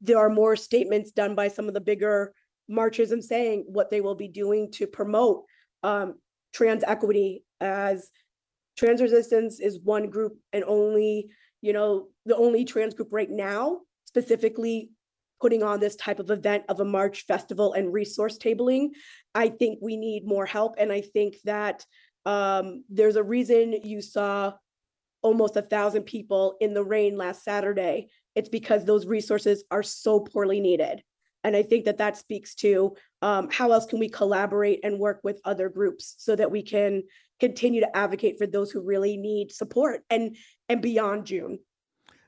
there 0.00 0.18
are 0.18 0.30
more 0.30 0.56
statements 0.56 1.10
done 1.10 1.34
by 1.34 1.48
some 1.48 1.68
of 1.68 1.74
the 1.74 1.82
bigger 1.82 2.32
marches 2.66 3.12
and 3.12 3.22
saying 3.22 3.66
what 3.68 3.90
they 3.90 4.00
will 4.00 4.14
be 4.14 4.28
doing 4.28 4.72
to 4.72 4.86
promote 4.86 5.44
um, 5.82 6.14
trans 6.54 6.82
equity 6.82 7.44
as 7.60 8.08
trans 8.76 9.00
resistance 9.00 9.60
is 9.60 9.80
one 9.80 10.08
group 10.10 10.38
and 10.52 10.64
only 10.64 11.28
you 11.60 11.72
know 11.72 12.08
the 12.26 12.36
only 12.36 12.64
trans 12.64 12.94
group 12.94 13.08
right 13.10 13.30
now 13.30 13.80
specifically 14.06 14.90
putting 15.40 15.62
on 15.62 15.80
this 15.80 15.96
type 15.96 16.18
of 16.18 16.30
event 16.30 16.64
of 16.68 16.80
a 16.80 16.84
march 16.84 17.24
festival 17.26 17.72
and 17.72 17.92
resource 17.92 18.36
tabling. 18.36 18.90
I 19.34 19.48
think 19.48 19.78
we 19.80 19.96
need 19.96 20.26
more 20.26 20.46
help 20.46 20.74
and 20.78 20.92
i 20.92 21.00
think 21.00 21.36
that 21.44 21.84
um, 22.26 22.84
there's 22.90 23.16
a 23.16 23.22
reason 23.22 23.72
you 23.82 24.02
saw 24.02 24.52
almost 25.22 25.56
a 25.56 25.62
thousand 25.62 26.02
people 26.02 26.56
in 26.60 26.74
the 26.74 26.84
rain 26.84 27.16
last 27.16 27.44
saturday. 27.44 28.08
It's 28.34 28.48
because 28.48 28.84
those 28.84 29.06
resources 29.06 29.64
are 29.70 29.82
so 29.82 30.20
poorly 30.20 30.60
needed. 30.60 31.02
And 31.44 31.56
i 31.56 31.62
think 31.62 31.84
that 31.86 31.98
that 31.98 32.16
speaks 32.16 32.54
to 32.56 32.94
um, 33.22 33.48
how 33.50 33.72
else 33.72 33.86
can 33.86 33.98
we 33.98 34.08
collaborate 34.08 34.80
and 34.82 34.98
work 34.98 35.20
with 35.22 35.40
other 35.44 35.68
groups 35.68 36.14
so 36.18 36.36
that 36.36 36.50
we 36.50 36.62
can 36.62 37.02
continue 37.40 37.80
to 37.80 37.96
advocate 37.96 38.38
for 38.38 38.46
those 38.46 38.70
who 38.70 38.80
really 38.80 39.16
need 39.16 39.50
support 39.50 40.04
and 40.10 40.36
and 40.68 40.80
beyond 40.80 41.26
june. 41.26 41.58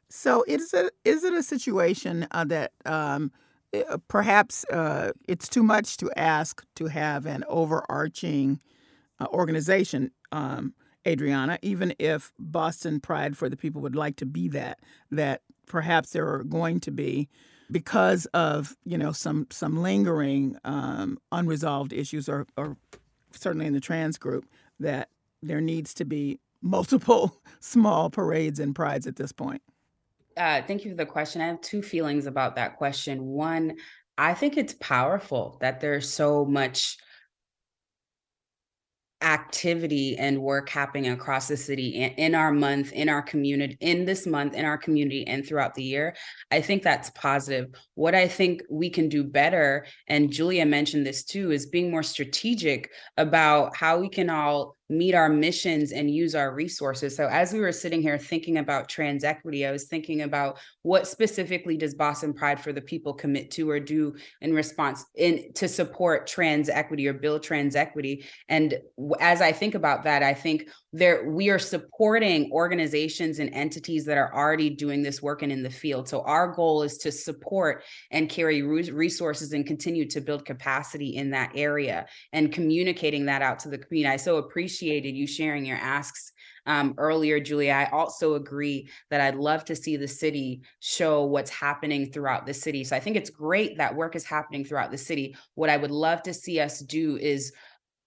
So 0.09 0.45
is 0.49 0.75
it 0.75 0.92
is 1.04 1.25
it 1.25 1.33
a 1.33 1.42
situation 1.42 2.26
uh, 2.31 2.45
that 2.45 2.73
um, 2.85 3.31
uh, 3.75 3.99
perhaps 4.09 4.64
uh, 4.71 5.12
it's 5.28 5.49
too 5.49 5.62
much 5.62 5.97
to 5.99 6.11
ask 6.16 6.64
to 6.76 6.87
have 6.87 7.26
an 7.26 7.45
overarching 7.49 8.61
uh, 9.21 9.26
organization 9.33 10.11
um, 10.33 10.75
adrianna 11.04 11.59
even 11.62 11.92
if 11.99 12.33
boston 12.38 13.00
pride 13.00 13.37
for 13.37 13.49
the 13.49 13.57
people 13.57 13.83
would 13.83 13.97
like 13.97 14.14
to 14.14 14.25
be 14.25 14.47
that 14.49 14.78
that 15.11 15.42
perhaps 15.66 16.11
there 16.11 16.28
are 16.33 16.45
going 16.45 16.78
to 16.78 16.92
be 16.92 17.28
because 17.73 18.26
of 18.26 18.76
you 18.85 18.99
know 18.99 19.11
some 19.11 19.47
some 19.50 19.83
lingering 19.83 20.57
um, 20.64 21.19
unresolved 21.33 21.92
issues, 21.92 22.28
or, 22.28 22.47
or 22.57 22.76
certainly 23.33 23.66
in 23.66 23.73
the 23.73 23.81
trans 23.81 24.19
group, 24.19 24.45
that 24.81 25.09
there 25.43 25.61
needs 25.61 25.95
to 25.95 26.05
be 26.05 26.41
multiple 26.61 27.41
small 27.61 28.11
parades 28.11 28.61
and 28.61 28.75
prides 28.75 29.07
at 29.07 29.17
this 29.17 29.33
point. 29.33 29.62
Uh, 30.37 30.62
thank 30.62 30.85
you 30.85 30.91
for 30.91 30.97
the 30.97 31.07
question. 31.07 31.43
I 31.43 31.47
have 31.49 31.61
two 31.61 31.83
feelings 31.83 32.26
about 32.26 32.57
that 32.57 32.76
question. 32.76 33.26
One, 33.26 33.76
I 34.17 34.35
think 34.35 34.57
it's 34.57 34.75
powerful 34.75 35.59
that 35.61 35.81
there's 35.81 36.09
so 36.09 36.45
much 36.45 36.97
activity 39.23 40.17
and 40.19 40.41
work 40.41 40.69
happening 40.69 41.11
across 41.11 41.49
the 41.49 41.57
city 41.57 42.12
in, 42.17 42.35
our 42.35 42.52
month, 42.52 42.93
in 42.93 43.09
our 43.09 43.23
community, 43.23 43.76
in 43.81 44.05
this 44.05 44.26
month, 44.26 44.55
in 44.55 44.64
our 44.64 44.79
community, 44.79 45.26
and 45.26 45.47
throughout 45.47 45.75
the 45.75 45.83
year. 45.83 46.14
I 46.50 46.61
think 46.61 46.83
that's 46.83 47.11
positive. 47.11 47.71
What 47.95 48.14
I 48.14 48.29
think 48.29 48.62
we 48.71 48.91
can 48.91 49.09
do 49.09 49.25
better, 49.25 49.87
and 50.09 50.31
Julia 50.31 50.67
mentioned 50.67 51.07
this 51.07 51.25
too, 51.25 51.50
is 51.52 51.67
being 51.67 51.91
more 51.91 52.02
strategic 52.02 52.91
about 53.17 53.76
how 53.76 53.99
we 53.99 54.09
can 54.09 54.31
all 54.31 54.76
meet 54.92 55.14
our 55.14 55.28
missions 55.28 55.92
and 55.92 56.11
use 56.11 56.34
our 56.34 56.54
resources. 56.54 57.16
So 57.16 57.26
as 57.26 57.52
we 57.52 57.61
were 57.61 57.72
sitting 57.72 58.02
here 58.02 58.18
thinking 58.18 58.58
about 58.58 58.88
trans 58.88 59.25
equity, 59.25 59.66
I 59.66 59.72
was 59.72 59.84
thinking 59.84 60.22
about 60.22 60.58
what 60.82 61.06
specifically 61.06 61.76
does 61.76 61.94
Boston 61.94 62.32
Pride 62.32 62.61
for 62.61 62.72
the 62.72 62.80
People 62.80 63.14
commit 63.14 63.50
to 63.52 63.68
or 63.70 63.80
do 63.80 64.14
in 64.40 64.54
response 64.54 65.04
in 65.16 65.52
to 65.54 65.68
support 65.68 66.26
trans 66.26 66.68
equity 66.68 67.08
or 67.08 67.14
build 67.14 67.42
trans 67.42 67.75
equity. 67.75 68.25
And 68.49 68.78
as 69.20 69.40
I 69.40 69.52
think 69.52 69.75
about 69.75 70.04
that, 70.04 70.22
I 70.22 70.34
think 70.34 70.68
there 70.92 71.28
we 71.30 71.49
are 71.49 71.58
supporting 71.58 72.50
organizations 72.52 73.38
and 73.38 73.52
entities 73.54 74.04
that 74.04 74.18
are 74.18 74.34
already 74.34 74.68
doing 74.68 75.02
this 75.02 75.22
work 75.22 75.42
and 75.42 75.50
in 75.50 75.62
the 75.62 75.70
field. 75.70 76.08
So 76.08 76.20
our 76.22 76.49
goal 76.49 76.82
is 76.82 76.99
to 76.99 77.11
support 77.11 77.84
and 78.11 78.28
carry 78.28 78.62
resources 78.62 79.52
and 79.52 79.66
continue 79.66 80.06
to 80.08 80.20
build 80.20 80.44
capacity 80.44 81.16
in 81.16 81.30
that 81.30 81.52
area 81.54 82.06
and 82.32 82.52
communicating 82.52 83.25
that 83.26 83.42
out 83.42 83.58
to 83.61 83.70
the 83.70 83.78
community. 83.78 84.12
I 84.12 84.16
so 84.16 84.37
appreciated 84.37 85.16
you 85.16 85.26
sharing 85.26 85.64
your 85.64 85.78
asks 85.78 86.32
um, 86.66 86.94
earlier, 86.99 87.40
Julia. 87.40 87.72
I 87.72 87.90
also 87.90 88.34
agree 88.34 88.88
that 89.11 89.20
I'd 89.20 89.34
love 89.34 89.64
to 89.64 89.76
see 89.76 89.96
the 89.96 90.06
city 90.06 90.62
show 90.80 91.25
what's 91.25 91.50
happening 91.50 92.12
throughout 92.12 92.46
the 92.46 92.54
city. 92.54 92.84
So 92.84 92.94
I 92.94 93.00
think 93.00 93.16
it's 93.16 93.30
great 93.30 93.78
that 93.78 93.94
work 93.94 94.14
is 94.14 94.25
happening 94.25 94.64
throughout 94.64 94.90
the 94.90 94.99
city. 94.99 95.37
What 95.54 95.70
I 95.70 95.76
would 95.76 95.90
love 95.90 96.22
to 96.25 96.34
see 96.34 96.61
us 96.61 96.80
do 96.80 97.16
is 97.16 97.52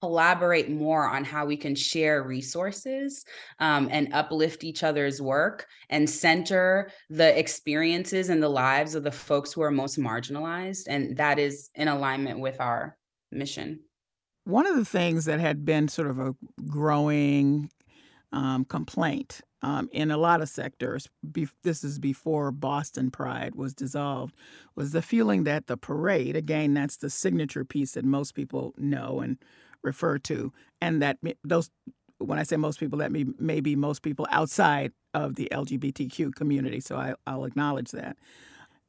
collaborate 0.06 0.70
more 0.70 1.10
on 1.10 1.24
how 1.24 1.48
we 1.48 1.58
can 1.58 1.74
share 1.74 2.22
resources 2.22 3.26
um, 3.58 3.90
and 3.92 4.14
uplift 4.14 4.64
each 4.64 4.84
other's 4.84 5.20
work 5.20 5.66
and 5.90 6.08
center 6.08 6.92
the 7.10 7.38
experiences 7.40 8.30
and 8.30 8.44
the 8.44 8.48
lives 8.48 8.94
of 8.94 9.04
the 9.04 9.12
folks 9.12 9.52
who 9.52 9.62
are 9.64 9.72
most 9.72 9.98
marginalized. 9.98 10.84
And 10.88 11.18
that 11.18 11.40
is 11.40 11.72
in 11.74 11.88
alignment 11.88 12.40
with 12.40 12.62
our 12.62 12.98
mission. 13.32 13.80
One 14.44 14.68
of 14.68 14.76
the 14.76 14.86
things 14.86 15.26
that 15.26 15.40
had 15.40 15.66
been 15.66 15.88
sort 15.88 16.08
of 16.08 16.20
a 16.20 16.36
growing 16.68 17.72
um, 18.32 18.64
complaint 18.66 19.42
um, 19.64 19.90
in 19.92 20.12
a 20.12 20.18
lot 20.18 20.44
of 20.44 20.50
sectors, 20.50 21.10
be- 21.32 21.48
this 21.64 21.84
is 21.84 21.98
before 21.98 22.52
Boston 22.52 23.10
Pride 23.10 23.56
was 23.56 23.74
dissolved, 23.74 24.36
was 24.76 24.92
the 24.92 25.02
feeling 25.02 25.46
that 25.46 25.66
the 25.66 25.78
parade, 25.78 26.36
again, 26.36 26.76
that's 26.76 26.98
the 26.98 27.10
signature 27.10 27.66
piece 27.66 27.94
that 27.94 28.06
most 28.06 28.36
people 28.36 28.76
know 28.78 29.22
and 29.22 29.40
refer 29.86 30.18
to, 30.20 30.52
and 30.82 31.02
that 31.02 31.18
those, 31.44 31.70
when 32.18 32.40
I 32.40 32.44
say 32.44 32.58
most 32.58 32.80
people, 32.80 33.00
that 33.00 33.12
may, 33.12 33.26
may 33.40 33.62
be 33.62 33.76
most 33.76 34.02
people 34.02 34.28
outside 34.32 34.92
of 35.14 35.36
the 35.36 35.48
LGBTQ 35.52 36.36
community, 36.36 36.80
so 36.80 36.98
I, 36.98 37.34
will 37.34 37.46
acknowledge 37.46 37.92
that. 37.92 38.18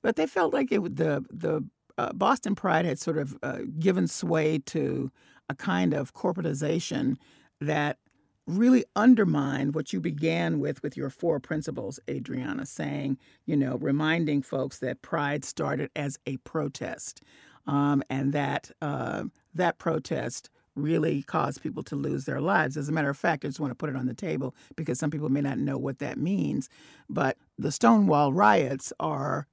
But 0.02 0.16
they 0.16 0.26
felt 0.26 0.52
like 0.52 0.72
it, 0.72 0.96
the, 0.96 1.24
the 1.30 1.64
uh, 1.98 2.12
Boston 2.12 2.54
Pride 2.54 2.84
had 2.84 2.98
sort 2.98 3.18
of 3.18 3.36
uh, 3.42 3.58
given 3.78 4.06
sway 4.08 4.58
to 4.66 5.10
a 5.48 5.54
kind 5.54 5.94
of 5.94 6.14
corporatization 6.14 7.16
that 7.60 7.98
really 8.46 8.84
undermined 8.94 9.74
what 9.74 9.92
you 9.92 10.00
began 10.00 10.60
with 10.60 10.82
with 10.82 10.96
your 10.96 11.10
four 11.10 11.40
principles, 11.40 11.98
Adrianna, 12.06 12.66
saying, 12.66 13.18
you 13.44 13.56
know, 13.56 13.76
reminding 13.78 14.42
folks 14.42 14.78
that 14.78 15.02
pride 15.02 15.44
started 15.44 15.90
as 15.96 16.18
a 16.26 16.36
protest 16.38 17.22
um, 17.66 18.02
and 18.08 18.32
that 18.32 18.70
uh, 18.80 19.24
that 19.54 19.78
protest 19.78 20.50
really 20.76 21.22
cause 21.22 21.58
people 21.58 21.82
to 21.82 21.96
lose 21.96 22.26
their 22.26 22.40
lives. 22.40 22.76
As 22.76 22.88
a 22.88 22.92
matter 22.92 23.10
of 23.10 23.16
fact, 23.16 23.44
I 23.44 23.48
just 23.48 23.60
want 23.60 23.70
to 23.72 23.76
put 23.76 23.90
it 23.90 23.96
on 23.96 24.06
the 24.06 24.14
table 24.14 24.54
because 24.76 24.98
some 24.98 25.10
people 25.10 25.28
may 25.28 25.40
not 25.40 25.58
know 25.58 25.78
what 25.78 25.98
that 25.98 26.18
means. 26.18 26.68
But 27.08 27.36
the 27.58 27.72
Stonewall 27.72 28.32
riots 28.32 28.92
are 29.00 29.48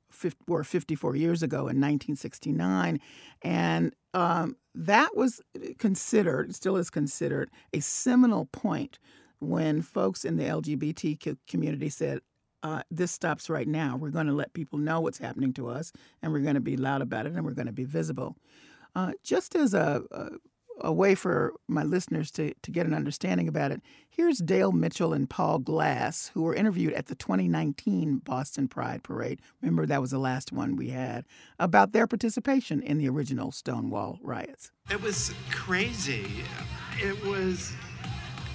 were 0.48 0.64
54 0.64 1.16
years 1.16 1.42
ago 1.42 1.62
in 1.62 1.82
1969, 1.82 3.00
and 3.42 3.96
um, 4.14 4.56
that 4.76 5.16
was 5.16 5.42
considered, 5.80 6.54
still 6.56 6.78
is 6.78 6.90
considered, 6.90 7.50
a 7.74 7.80
seminal 7.80 8.46
point 8.46 9.00
when 9.40 9.82
folks 9.82 10.24
in 10.24 10.38
the 10.38 10.44
LGBT 10.44 11.38
community 11.48 11.90
said, 11.90 12.20
uh, 12.62 12.82
this 12.90 13.12
stops 13.12 13.50
right 13.50 13.68
now. 13.68 13.98
We're 13.98 14.10
going 14.10 14.28
to 14.28 14.34
let 14.34 14.54
people 14.54 14.80
know 14.80 15.02
what's 15.02 15.18
happening 15.18 15.52
to 15.54 15.68
us, 15.68 15.92
and 16.22 16.32
we're 16.32 16.40
going 16.40 16.56
to 16.56 16.62
be 16.62 16.78
loud 16.78 17.02
about 17.02 17.26
it, 17.26 17.34
and 17.34 17.44
we're 17.44 17.52
going 17.52 17.68
to 17.68 17.74
be 17.74 17.84
visible. 17.84 18.38
Uh, 18.96 19.12
just 19.24 19.56
as 19.56 19.74
a, 19.74 20.04
a 20.12 20.30
a 20.82 20.92
way 20.92 21.16
for 21.16 21.54
my 21.68 21.84
listeners 21.84 22.32
to, 22.32 22.54
to 22.62 22.72
get 22.72 22.86
an 22.86 22.94
understanding 22.94 23.48
about 23.48 23.72
it, 23.72 23.82
here's 24.10 24.40
Dale 24.40 24.72
Mitchell 24.72 25.14
and 25.14 25.30
Paul 25.30 25.60
Glass, 25.60 26.32
who 26.34 26.44
were 26.44 26.56
interviewed 26.56 26.94
at 26.94 27.08
the 27.08 27.16
2019 27.16 28.18
Boston 28.20 28.68
Pride 28.68 29.04
Parade. 29.04 29.42
Remember, 29.62 29.86
that 29.86 30.02
was 30.02 30.12
the 30.12 30.20
last 30.20 30.52
one 30.52 30.76
we 30.76 30.90
had, 30.90 31.26
about 31.60 31.92
their 31.92 32.08
participation 32.08 32.82
in 32.82 32.98
the 32.98 33.10
original 33.10 33.52
Stonewall 33.52 34.20
riots. 34.22 34.72
It 34.90 35.02
was 35.02 35.34
crazy. 35.52 36.28
It 37.00 37.24
was. 37.26 37.72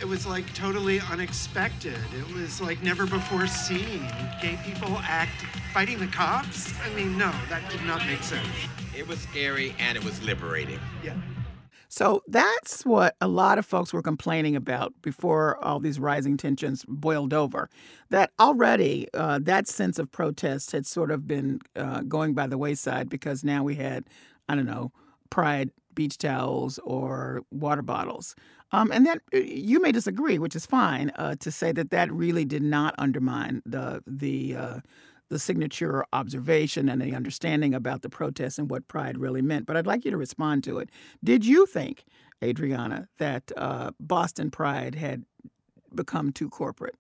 It 0.00 0.06
was 0.06 0.28
like 0.28 0.54
totally 0.54 1.00
unexpected. 1.10 1.98
It 2.16 2.32
was 2.32 2.60
like 2.60 2.80
never 2.84 3.04
before 3.04 3.48
seen. 3.48 4.06
Gay 4.40 4.56
people 4.64 4.96
act 5.00 5.44
fighting 5.74 5.98
the 5.98 6.06
cops? 6.06 6.72
I 6.84 6.94
mean, 6.94 7.18
no, 7.18 7.32
that 7.48 7.68
did 7.68 7.82
not 7.84 8.06
make 8.06 8.22
sense. 8.22 8.46
It 8.96 9.08
was 9.08 9.18
scary 9.18 9.74
and 9.80 9.98
it 9.98 10.04
was 10.04 10.22
liberating. 10.22 10.78
Yeah. 11.02 11.14
So 11.88 12.22
that's 12.26 12.84
what 12.84 13.16
a 13.20 13.28
lot 13.28 13.58
of 13.58 13.64
folks 13.64 13.92
were 13.92 14.02
complaining 14.02 14.54
about 14.54 14.92
before 15.00 15.62
all 15.64 15.80
these 15.80 15.98
rising 15.98 16.36
tensions 16.36 16.84
boiled 16.86 17.32
over. 17.32 17.70
That 18.10 18.30
already 18.38 19.08
uh, 19.14 19.38
that 19.42 19.66
sense 19.66 19.98
of 19.98 20.10
protest 20.10 20.72
had 20.72 20.86
sort 20.86 21.10
of 21.10 21.26
been 21.26 21.60
uh, 21.76 22.02
going 22.02 22.34
by 22.34 22.46
the 22.46 22.58
wayside 22.58 23.08
because 23.08 23.42
now 23.42 23.62
we 23.64 23.74
had, 23.74 24.04
I 24.48 24.54
don't 24.54 24.66
know, 24.66 24.92
pride 25.30 25.70
beach 25.94 26.18
towels 26.18 26.78
or 26.84 27.42
water 27.50 27.82
bottles. 27.82 28.36
Um, 28.70 28.92
and 28.92 29.06
that 29.06 29.22
uh, 29.34 29.38
you 29.38 29.80
may 29.80 29.92
disagree, 29.92 30.38
which 30.38 30.54
is 30.54 30.66
fine, 30.66 31.10
uh, 31.16 31.36
to 31.36 31.50
say 31.50 31.72
that 31.72 31.90
that 31.90 32.12
really 32.12 32.44
did 32.44 32.62
not 32.62 32.94
undermine 32.98 33.62
the 33.64 34.02
the 34.06 34.56
uh, 34.56 34.80
the 35.30 35.38
signature 35.38 36.04
observation 36.12 36.88
and 36.88 37.00
the 37.00 37.14
understanding 37.14 37.74
about 37.74 38.02
the 38.02 38.08
protests 38.08 38.58
and 38.58 38.70
what 38.70 38.88
pride 38.88 39.18
really 39.18 39.42
meant. 39.42 39.66
But 39.66 39.76
I'd 39.76 39.86
like 39.86 40.04
you 40.04 40.10
to 40.10 40.16
respond 40.16 40.64
to 40.64 40.78
it. 40.78 40.90
Did 41.22 41.44
you 41.44 41.66
think, 41.66 42.04
Adrianna, 42.42 43.06
that 43.18 43.50
uh, 43.56 43.90
Boston 44.00 44.50
Pride 44.50 44.94
had 44.94 45.24
become 45.94 46.32
too 46.32 46.48
corporate? 46.48 46.96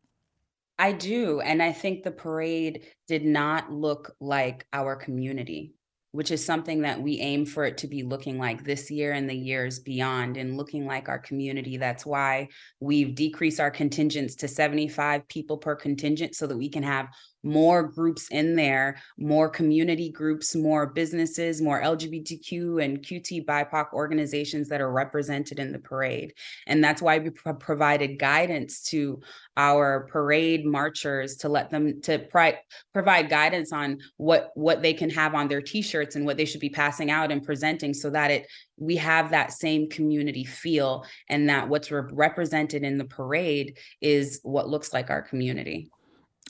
I 0.78 0.92
do. 0.92 1.40
And 1.40 1.62
I 1.62 1.72
think 1.72 2.02
the 2.02 2.10
parade 2.10 2.86
did 3.08 3.24
not 3.24 3.72
look 3.72 4.14
like 4.20 4.66
our 4.72 4.94
community 4.94 5.74
which 6.12 6.30
is 6.30 6.44
something 6.44 6.82
that 6.82 7.00
we 7.00 7.20
aim 7.20 7.44
for 7.44 7.64
it 7.64 7.76
to 7.78 7.86
be 7.86 8.02
looking 8.02 8.38
like 8.38 8.64
this 8.64 8.90
year 8.90 9.12
and 9.12 9.28
the 9.28 9.36
years 9.36 9.78
beyond 9.78 10.36
and 10.36 10.56
looking 10.56 10.86
like 10.86 11.08
our 11.08 11.18
community. 11.18 11.76
That's 11.76 12.06
why 12.06 12.48
we've 12.80 13.14
decreased 13.14 13.60
our 13.60 13.70
contingents 13.70 14.34
to 14.36 14.48
75 14.48 15.28
people 15.28 15.58
per 15.58 15.76
contingent 15.76 16.34
so 16.34 16.46
that 16.46 16.56
we 16.56 16.70
can 16.70 16.82
have 16.82 17.08
more 17.48 17.82
groups 17.82 18.28
in 18.28 18.54
there, 18.54 18.98
more 19.16 19.48
community 19.48 20.10
groups, 20.10 20.54
more 20.54 20.86
businesses, 20.86 21.62
more 21.62 21.82
LGBTQ 21.82 22.84
and 22.84 22.98
QT 22.98 23.46
BIPOC 23.46 23.92
organizations 23.92 24.68
that 24.68 24.80
are 24.80 24.92
represented 24.92 25.58
in 25.58 25.72
the 25.72 25.78
parade. 25.78 26.34
And 26.66 26.84
that's 26.84 27.00
why 27.00 27.18
we 27.18 27.30
pro- 27.30 27.54
provided 27.54 28.18
guidance 28.18 28.82
to 28.90 29.20
our 29.56 30.06
parade 30.10 30.64
marchers 30.64 31.36
to 31.38 31.48
let 31.48 31.70
them 31.70 32.00
to 32.02 32.18
pri- 32.18 32.60
provide 32.92 33.30
guidance 33.30 33.72
on 33.72 33.98
what 34.16 34.50
what 34.54 34.82
they 34.82 34.92
can 34.92 35.10
have 35.10 35.34
on 35.34 35.48
their 35.48 35.62
t-shirts 35.62 36.14
and 36.14 36.24
what 36.24 36.36
they 36.36 36.44
should 36.44 36.60
be 36.60 36.70
passing 36.70 37.10
out 37.10 37.32
and 37.32 37.44
presenting 37.44 37.92
so 37.92 38.10
that 38.10 38.30
it 38.30 38.46
we 38.76 38.94
have 38.96 39.30
that 39.30 39.52
same 39.52 39.88
community 39.88 40.44
feel 40.44 41.04
and 41.28 41.48
that 41.48 41.68
what's 41.68 41.90
re- 41.90 42.02
represented 42.12 42.84
in 42.84 42.98
the 42.98 43.04
parade 43.04 43.78
is 44.00 44.40
what 44.42 44.68
looks 44.68 44.92
like 44.92 45.10
our 45.10 45.22
community. 45.22 45.90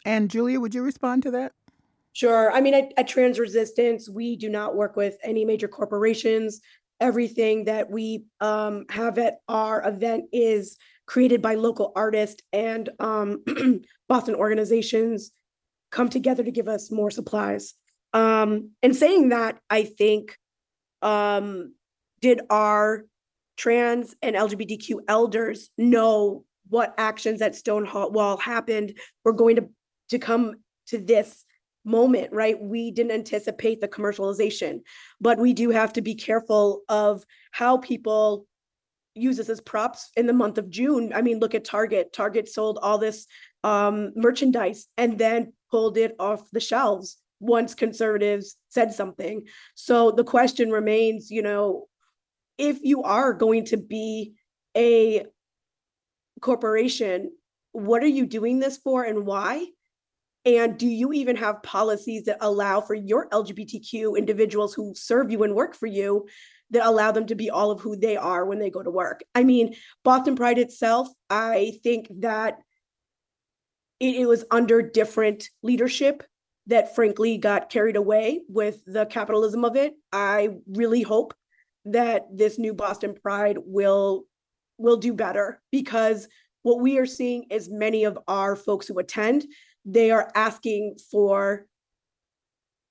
And 0.05 0.31
Julia, 0.31 0.61
would 0.61 0.75
you 0.75 0.83
respond 0.83 1.23
to 1.25 1.31
that? 1.33 1.53
Sure. 2.13 2.51
I 2.53 2.61
mean, 2.61 2.75
at, 2.75 2.93
at 2.97 3.09
Trans 3.09 3.39
Resistance, 3.39 4.09
we 4.09 4.37
do 4.37 4.49
not 4.49 4.75
work 4.75 4.97
with 4.97 5.17
any 5.23 5.45
major 5.45 5.69
corporations. 5.69 6.61
Everything 7.01 7.65
that 7.67 7.91
we 7.91 8.25
um, 8.41 8.87
have 8.91 9.19
at 9.19 9.39
our 9.49 9.87
event 9.87 10.25
is 10.33 10.77
created 11.07 11.41
by 11.41 11.55
local 11.55 11.93
artists 11.95 12.43
and 12.53 12.89
um, 12.99 13.45
Boston 14.09 14.35
organizations 14.35 15.31
come 15.91 16.09
together 16.09 16.43
to 16.43 16.51
give 16.51 16.69
us 16.69 16.91
more 16.91 17.11
supplies. 17.11 17.75
Um, 18.13 18.71
and 18.83 18.97
saying 18.97 19.29
that, 19.29 19.59
I 19.71 19.85
think, 19.85 20.37
um, 21.03 21.75
did 22.21 22.41
our 22.51 23.05
trans 23.57 24.15
and 24.23 24.35
LGBTQ 24.35 25.01
elders 25.09 25.71
know 25.79 26.45
what 26.69 26.95
actions 26.99 27.41
at 27.43 27.55
Stonewall 27.55 28.37
happened 28.37 28.99
were 29.25 29.33
going 29.33 29.57
to 29.57 29.69
to 30.09 30.19
come 30.19 30.57
to 30.89 30.99
this 30.99 31.45
moment, 31.85 32.33
right? 32.33 32.61
We 32.61 32.91
didn't 32.91 33.13
anticipate 33.13 33.81
the 33.81 33.89
commercialization, 33.89 34.81
but 35.21 35.39
we 35.39 35.53
do 35.53 35.71
have 35.71 35.93
to 35.95 36.03
be 36.03 36.15
careful 36.15 36.83
of 36.89 37.25
how 37.51 37.79
people 37.79 38.47
use 39.15 39.37
this 39.37 39.49
as 39.49 39.61
props 39.61 40.11
in 40.17 40.27
the 40.27 40.33
month 40.33 40.59
of 40.59 40.71
June. 40.71 41.13
I 41.15 41.23
mean, 41.23 41.41
look 41.41 41.55
at 41.55 41.65
Target. 41.65 42.13
Target 42.13 42.49
sold 42.49 42.79
all 42.81 42.99
this 42.99 43.27
um, 43.65 44.13
merchandise 44.15 44.87
and 44.97 45.19
then 45.19 45.53
pulled 45.71 45.99
it 45.99 46.15
off 46.19 46.51
the 46.51 46.61
shelves 46.61 47.17
once 47.41 47.75
conservatives 47.75 48.57
said 48.69 48.93
something. 48.93 49.45
So 49.75 50.11
the 50.11 50.25
question 50.25 50.71
remains, 50.71 51.31
you 51.31 51.43
know, 51.43 51.87
if 52.59 52.79
you 52.83 53.03
are 53.03 53.33
going 53.33 53.67
to 53.67 53.77
be 53.77 54.35
a 54.77 55.27
corporation, 56.41 57.33
what 57.73 58.03
are 58.03 58.09
you 58.09 58.27
doing 58.27 58.59
this 58.59 58.77
for 58.77 59.05
and 59.05 59.25
why? 59.25 59.67
And 60.49 60.79
do 60.79 60.89
you 60.89 61.13
even 61.13 61.37
have 61.37 61.63
policies 61.63 62.25
that 62.25 62.39
allow 62.41 62.81
for 62.81 62.95
your 62.95 63.29
LGBTQ 63.29 64.17
individuals 64.17 64.73
who 64.73 64.95
serve 64.97 65.31
you 65.31 65.43
and 65.43 65.55
work 65.55 65.75
for 65.75 65.87
you 65.87 66.27
that 66.71 66.87
allow 66.87 67.13
them 67.13 67.27
to 67.27 67.35
be 67.35 67.51
all 67.51 67.71
of 67.71 67.83
who 67.83 67.97
they 67.97 68.17
are 68.17 68.47
when 68.47 68.59
they 68.59 68.71
go 68.71 68.83
to 68.83 68.91
work? 68.91 69.21
I 69.35 69.45
mean, 69.45 69.75
Boston 70.05 70.37
Pride 70.37 70.57
itself, 70.57 71.09
I 71.29 71.79
think 71.83 72.11
that 72.21 72.61
it, 74.01 74.17
it 74.17 74.27
was 74.27 74.47
under 74.51 74.81
different 74.81 75.51
leadership 75.63 76.23
that 76.67 76.95
frankly 76.95 77.37
got 77.37 77.69
carried 77.69 77.97
away 77.97 78.41
with 78.49 78.83
the 78.87 79.05
capitalism 79.05 79.67
of 79.67 79.77
it. 79.77 79.97
I 80.15 80.49
really 80.67 81.03
hope 81.03 81.35
that 81.85 82.25
this 82.35 82.59
new 82.59 82.73
Boston 82.73 83.15
Pride 83.23 83.59
will 83.61 84.25
will 84.79 84.97
do 84.97 85.13
better 85.13 85.61
because 85.71 86.27
what 86.63 86.81
we 86.81 86.99
are 86.99 87.07
seeing 87.07 87.45
is 87.51 87.69
many 87.69 88.05
of 88.05 88.19
our 88.29 88.57
folks 88.57 88.87
who 88.87 88.99
attend 88.99 89.45
they 89.89 90.11
are 90.11 90.31
asking 90.35 90.97
for 91.11 91.67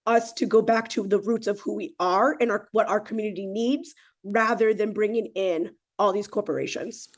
us 0.07 0.33
to 0.33 0.45
go 0.45 0.61
back 0.61 0.89
to 0.89 1.05
the 1.07 1.19
roots 1.19 1.47
of 1.47 1.59
who 1.59 1.75
we 1.75 1.93
are 1.99 2.35
and 2.39 2.49
our, 2.49 2.67
what 2.71 2.89
our 2.89 2.99
community 2.99 3.45
needs 3.45 3.93
rather 4.23 4.73
than 4.73 4.93
bringing 4.93 5.27
in 5.35 5.69
all 5.99 6.11
these 6.11 6.27
corporations. 6.27 7.09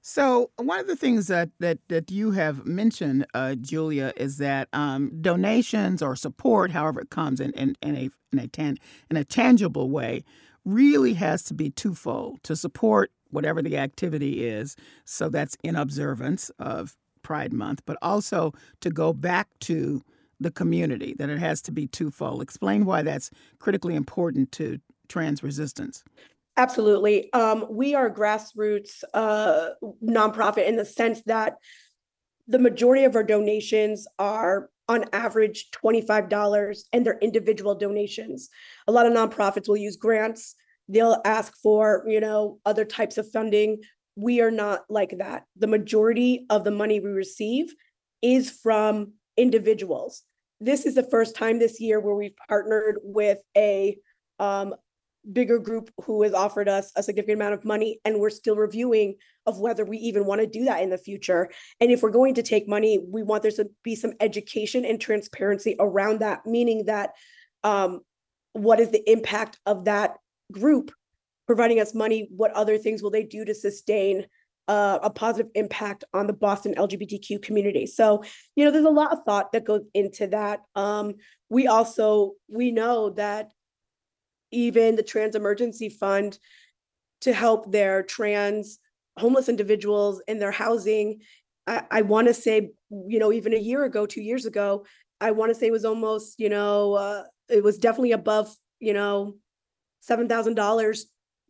So 0.00 0.50
one 0.56 0.80
of 0.80 0.86
the 0.86 0.96
things 0.96 1.26
that 1.26 1.50
that 1.58 1.78
that 1.88 2.10
you 2.10 2.30
have 2.30 2.64
mentioned, 2.64 3.26
uh, 3.34 3.56
Julia, 3.56 4.12
is 4.16 4.38
that 4.38 4.68
um, 4.72 5.10
donations 5.20 6.00
or 6.00 6.16
support, 6.16 6.70
however 6.70 7.00
it 7.00 7.10
comes 7.10 7.40
in, 7.40 7.50
in, 7.52 7.74
in 7.82 7.96
a 7.96 8.10
in 8.32 8.38
a 8.38 8.48
tan, 8.48 8.78
in 9.10 9.16
a 9.16 9.24
tangible 9.24 9.90
way, 9.90 10.24
really 10.64 11.14
has 11.14 11.42
to 11.44 11.54
be 11.54 11.70
twofold 11.70 12.42
to 12.44 12.56
support 12.56 13.10
whatever 13.30 13.60
the 13.60 13.76
activity 13.76 14.46
is. 14.46 14.76
So 15.04 15.28
that's 15.28 15.56
in 15.62 15.76
observance 15.76 16.50
of 16.58 16.96
Pride 17.28 17.52
Month, 17.52 17.82
but 17.84 17.98
also 18.00 18.54
to 18.80 18.88
go 18.88 19.12
back 19.12 19.48
to 19.60 20.02
the 20.40 20.50
community, 20.50 21.14
that 21.18 21.28
it 21.28 21.38
has 21.38 21.60
to 21.60 21.70
be 21.70 21.86
twofold. 21.86 22.40
Explain 22.40 22.86
why 22.86 23.02
that's 23.02 23.30
critically 23.58 23.94
important 23.94 24.50
to 24.52 24.78
trans 25.08 25.42
resistance. 25.42 26.02
Absolutely. 26.56 27.30
Um, 27.34 27.66
we 27.68 27.94
are 27.94 28.08
grassroots 28.08 29.04
uh, 29.12 29.70
nonprofit 30.02 30.66
in 30.66 30.76
the 30.76 30.86
sense 30.86 31.20
that 31.26 31.56
the 32.46 32.58
majority 32.58 33.04
of 33.04 33.14
our 33.14 33.22
donations 33.22 34.08
are 34.18 34.70
on 34.88 35.04
average 35.12 35.70
$25 35.72 36.78
and 36.94 37.04
they're 37.04 37.18
individual 37.20 37.74
donations. 37.74 38.48
A 38.86 38.92
lot 38.92 39.04
of 39.04 39.12
nonprofits 39.12 39.68
will 39.68 39.76
use 39.76 39.96
grants. 39.96 40.54
They'll 40.88 41.20
ask 41.26 41.52
for, 41.62 42.04
you 42.06 42.20
know, 42.20 42.58
other 42.64 42.86
types 42.86 43.18
of 43.18 43.30
funding 43.30 43.82
we 44.18 44.40
are 44.40 44.50
not 44.50 44.80
like 44.88 45.14
that. 45.18 45.44
The 45.56 45.68
majority 45.68 46.44
of 46.50 46.64
the 46.64 46.72
money 46.72 46.98
we 46.98 47.10
receive 47.10 47.72
is 48.20 48.50
from 48.50 49.12
individuals. 49.36 50.24
This 50.60 50.86
is 50.86 50.96
the 50.96 51.04
first 51.04 51.36
time 51.36 51.60
this 51.60 51.80
year 51.80 52.00
where 52.00 52.16
we've 52.16 52.34
partnered 52.48 52.98
with 53.04 53.38
a 53.56 53.96
um, 54.40 54.74
bigger 55.32 55.60
group 55.60 55.92
who 56.04 56.24
has 56.24 56.34
offered 56.34 56.68
us 56.68 56.90
a 56.96 57.02
significant 57.02 57.40
amount 57.40 57.54
of 57.54 57.64
money 57.64 58.00
and 58.04 58.18
we're 58.18 58.28
still 58.28 58.56
reviewing 58.56 59.14
of 59.46 59.60
whether 59.60 59.84
we 59.84 59.98
even 59.98 60.24
want 60.24 60.40
to 60.40 60.48
do 60.48 60.64
that 60.64 60.82
in 60.82 60.90
the 60.90 60.98
future 60.98 61.50
and 61.80 61.90
if 61.90 62.02
we're 62.02 62.10
going 62.10 62.34
to 62.34 62.42
take 62.42 62.68
money 62.68 62.98
we 62.98 63.22
want 63.22 63.42
there 63.42 63.50
to 63.50 63.68
be 63.82 63.94
some 63.94 64.12
education 64.20 64.84
and 64.84 65.00
transparency 65.00 65.76
around 65.80 66.20
that 66.20 66.46
meaning 66.46 66.86
that 66.86 67.10
um, 67.64 68.00
what 68.52 68.80
is 68.80 68.90
the 68.90 69.10
impact 69.10 69.58
of 69.66 69.84
that 69.84 70.14
group 70.52 70.92
providing 71.48 71.80
us 71.80 71.94
money, 71.94 72.28
what 72.30 72.52
other 72.52 72.76
things 72.76 73.02
will 73.02 73.10
they 73.10 73.24
do 73.24 73.42
to 73.42 73.54
sustain 73.54 74.26
uh, 74.68 74.98
a 75.02 75.08
positive 75.08 75.50
impact 75.54 76.04
on 76.12 76.26
the 76.26 76.32
Boston 76.34 76.74
LGBTQ 76.74 77.40
community. 77.40 77.86
So, 77.86 78.22
you 78.54 78.66
know, 78.66 78.70
there's 78.70 78.84
a 78.84 78.90
lot 78.90 79.12
of 79.12 79.20
thought 79.24 79.50
that 79.52 79.64
goes 79.64 79.80
into 79.94 80.26
that. 80.26 80.60
Um, 80.74 81.14
we 81.48 81.66
also 81.66 82.32
we 82.48 82.70
know 82.70 83.08
that 83.10 83.50
even 84.50 84.94
the 84.94 85.02
Trans 85.02 85.34
Emergency 85.34 85.88
Fund 85.88 86.38
to 87.22 87.32
help 87.32 87.72
their 87.72 88.02
trans 88.02 88.78
homeless 89.16 89.48
individuals 89.48 90.20
in 90.28 90.38
their 90.38 90.52
housing. 90.52 91.20
I, 91.66 91.82
I 91.90 92.02
want 92.02 92.28
to 92.28 92.34
say, 92.34 92.72
you 92.90 93.18
know, 93.18 93.32
even 93.32 93.54
a 93.54 93.58
year 93.58 93.84
ago, 93.84 94.04
two 94.04 94.20
years 94.20 94.44
ago, 94.44 94.84
I 95.18 95.30
want 95.30 95.50
to 95.50 95.54
say 95.54 95.68
it 95.68 95.72
was 95.72 95.86
almost, 95.86 96.38
you 96.38 96.50
know, 96.50 96.92
uh, 96.92 97.22
it 97.48 97.64
was 97.64 97.78
definitely 97.78 98.12
above, 98.12 98.54
you 98.80 98.92
know, 98.92 99.36
seven 100.00 100.28
thousand 100.28 100.54
dollars 100.54 101.06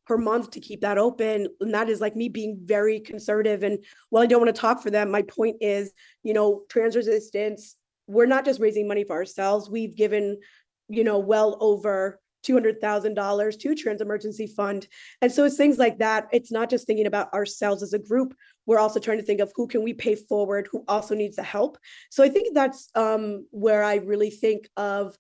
per 0.09 0.17
month 0.17 0.51
to 0.53 0.61
keep 0.61 0.81
that 0.81 0.97
open. 0.97 1.47
And 1.61 1.75
that 1.75 1.91
is 1.91 2.01
like 2.01 2.17
me 2.17 2.31
being 2.31 2.59
very 2.65 2.99
conservative. 2.99 3.63
And 3.63 3.85
while 4.09 4.23
I 4.23 4.27
don't 4.27 4.41
want 4.41 4.55
to 4.55 4.59
talk 4.59 4.83
for 4.83 4.91
them, 4.91 5.11
my 5.11 5.21
point 5.21 5.57
is, 5.61 5.93
you 6.23 6.33
know, 6.33 6.63
trans 6.71 6.97
resistance, 6.97 7.77
we're 8.07 8.25
not 8.25 8.47
just 8.47 8.59
raising 8.59 8.89
money 8.89 9.05
for 9.05 9.15
ourselves. 9.15 9.69
We've 9.69 9.95
given, 9.95 10.39
you 10.89 11.05
know, 11.05 11.19
well 11.19 11.59
over 11.61 12.21
$200,000 12.47 13.61
to 13.61 13.75
Trans 13.75 14.01
Emergency 14.01 14.47
Fund. 14.47 14.89
And 15.21 15.31
so 15.31 15.45
it's 15.45 15.59
things 15.59 15.77
like 15.77 15.99
that. 15.99 16.29
It's 16.33 16.51
not 16.51 16.71
just 16.71 16.87
thinking 16.87 17.07
about 17.07 17.31
ourselves 17.35 17.83
as 17.83 17.93
a 17.93 17.99
group. 17.99 18.35
We're 18.65 18.79
also 18.79 19.01
trying 19.01 19.19
to 19.19 19.25
think 19.25 19.41
of 19.41 19.53
who 19.55 19.67
can 19.67 19.83
we 19.83 19.93
pay 19.93 20.15
forward, 20.15 20.69
who 20.73 20.85
also 20.89 21.15
needs 21.15 21.37
the 21.37 21.43
help. 21.43 21.77
So 22.11 22.25
I 22.25 22.31
think 22.31 22.55
that's 22.55 22.89
um, 22.95 23.47
where 23.51 23.85
I 23.85 23.97
really 23.97 24.31
think 24.31 24.71
of 24.79 25.19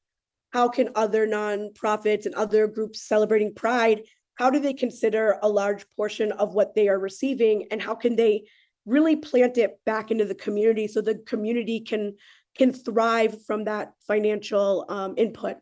how 0.55 0.69
can 0.69 0.89
other 0.95 1.27
nonprofits 1.27 2.25
and 2.25 2.35
other 2.35 2.67
groups 2.67 3.07
celebrating 3.07 3.55
Pride, 3.55 4.03
how 4.39 4.49
do 4.49 4.61
they 4.61 4.73
consider 4.73 5.37
a 5.43 5.49
large 5.49 5.85
portion 5.97 6.31
of 6.33 6.55
what 6.55 6.75
they 6.75 6.89
are 6.89 6.99
receiving 6.99 7.67
and 7.73 7.83
how 7.83 7.95
can 7.95 8.15
they 8.15 8.45
really 8.87 9.17
plant 9.17 9.59
it 9.59 9.81
back 9.85 10.11
into 10.13 10.25
the 10.25 10.35
community 10.35 10.87
so 10.87 11.01
the 11.01 11.17
community 11.27 11.81
can 11.81 12.15
can 12.57 12.73
thrive 12.73 13.45
from 13.45 13.65
that 13.65 13.93
financial 14.01 14.85
um, 14.89 15.15
input. 15.17 15.59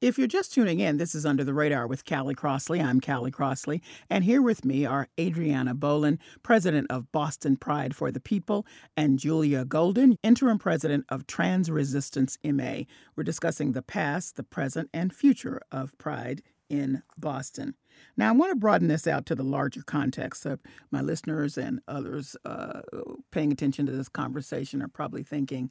If 0.00 0.18
you're 0.18 0.26
just 0.26 0.52
tuning 0.52 0.80
in, 0.80 0.98
this 0.98 1.14
is 1.14 1.24
Under 1.24 1.44
the 1.44 1.54
Radar 1.54 1.86
with 1.86 2.04
Callie 2.04 2.34
Crossley. 2.34 2.78
I'm 2.78 3.00
Callie 3.00 3.30
Crossley, 3.30 3.80
and 4.10 4.22
here 4.24 4.42
with 4.42 4.64
me 4.64 4.84
are 4.84 5.08
Adrianna 5.16 5.74
Boulin, 5.74 6.18
president 6.42 6.88
of 6.90 7.10
Boston 7.12 7.56
Pride 7.56 7.96
for 7.96 8.10
the 8.10 8.20
People, 8.20 8.66
and 8.98 9.18
Julia 9.18 9.64
Golden, 9.64 10.18
interim 10.22 10.58
president 10.58 11.06
of 11.08 11.26
Trans 11.26 11.70
Resistance 11.70 12.36
MA. 12.44 12.80
We're 13.16 13.24
discussing 13.24 13.72
the 13.72 13.82
past, 13.82 14.36
the 14.36 14.42
present, 14.42 14.90
and 14.92 15.14
future 15.14 15.62
of 15.72 15.96
Pride 15.96 16.42
in 16.78 17.02
Boston. 17.16 17.74
Now, 18.16 18.28
I 18.28 18.32
want 18.32 18.50
to 18.50 18.56
broaden 18.56 18.88
this 18.88 19.06
out 19.06 19.26
to 19.26 19.34
the 19.34 19.42
larger 19.42 19.82
context 19.82 20.46
of 20.46 20.60
my 20.90 21.00
listeners 21.00 21.56
and 21.56 21.80
others 21.86 22.36
uh, 22.44 22.82
paying 23.30 23.52
attention 23.52 23.86
to 23.86 23.92
this 23.92 24.08
conversation 24.08 24.82
are 24.82 24.88
probably 24.88 25.22
thinking, 25.22 25.70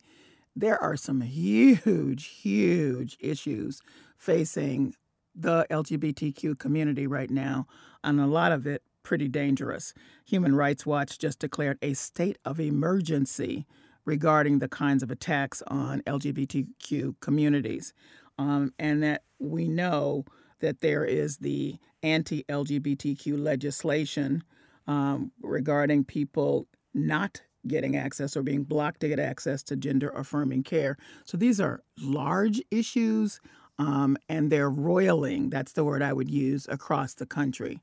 there 0.55 0.81
are 0.81 0.95
some 0.95 1.21
huge, 1.21 2.25
huge 2.27 3.17
issues 3.19 3.81
facing 4.17 4.93
the 5.35 5.65
LGBTQ 5.71 6.59
community 6.59 7.07
right 7.07 7.29
now, 7.29 7.65
and 8.03 8.19
a 8.19 8.27
lot 8.27 8.51
of 8.51 8.67
it 8.67 8.83
pretty 9.01 9.27
dangerous. 9.27 9.93
Human 10.25 10.55
Rights 10.55 10.85
Watch 10.85 11.17
just 11.17 11.39
declared 11.39 11.77
a 11.81 11.93
state 11.93 12.37
of 12.45 12.59
emergency 12.59 13.65
regarding 14.05 14.59
the 14.59 14.67
kinds 14.67 15.01
of 15.01 15.11
attacks 15.11 15.61
on 15.67 16.01
LGBTQ 16.01 17.15
communities, 17.19 17.93
um, 18.37 18.73
and 18.77 19.01
that 19.01 19.23
we 19.39 19.67
know 19.67 20.25
that 20.63 20.79
there 20.79 21.03
is 21.03 21.37
the 21.37 21.75
anti 22.01 22.43
LGBTQ 22.49 23.37
legislation 23.37 24.43
um, 24.87 25.31
regarding 25.41 26.05
people 26.05 26.67
not 26.93 27.41
getting 27.67 27.97
access 27.97 28.35
or 28.35 28.43
being 28.43 28.63
blocked 28.63 29.01
to 29.01 29.09
get 29.09 29.19
access 29.19 29.61
to 29.63 29.75
gender 29.75 30.09
affirming 30.09 30.63
care. 30.63 30.97
So 31.25 31.37
these 31.37 31.59
are 31.59 31.83
large 31.99 32.61
issues 32.71 33.41
um, 33.77 34.17
and 34.29 34.49
they're 34.49 34.69
roiling. 34.69 35.49
That's 35.49 35.73
the 35.73 35.83
word 35.83 36.01
I 36.01 36.13
would 36.13 36.29
use 36.29 36.65
across 36.69 37.13
the 37.13 37.25
country. 37.25 37.81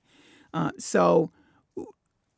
Uh, 0.55 0.73
so 0.79 1.31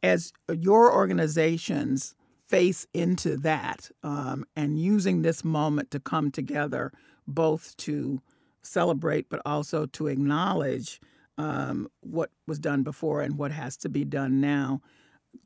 as 0.03 0.33
your 0.53 0.93
organizations 0.93 2.15
face 2.49 2.85
into 2.93 3.37
that 3.39 3.91
um, 4.03 4.45
and 4.57 4.79
using 4.79 5.23
this 5.23 5.45
moment 5.45 5.91
to 5.93 6.01
come 6.01 6.31
together 6.33 6.93
both 7.27 7.77
to 7.79 8.21
celebrate 8.63 9.29
but 9.29 9.41
also 9.45 9.87
to 9.87 10.07
acknowledge 10.07 11.01
um, 11.39 11.89
what 12.01 12.31
was 12.47 12.59
done 12.59 12.83
before 12.83 13.23
and 13.23 13.39
what 13.39 13.51
has 13.53 13.77
to 13.77 13.89
be 13.89 14.05
done 14.05 14.41
now 14.41 14.81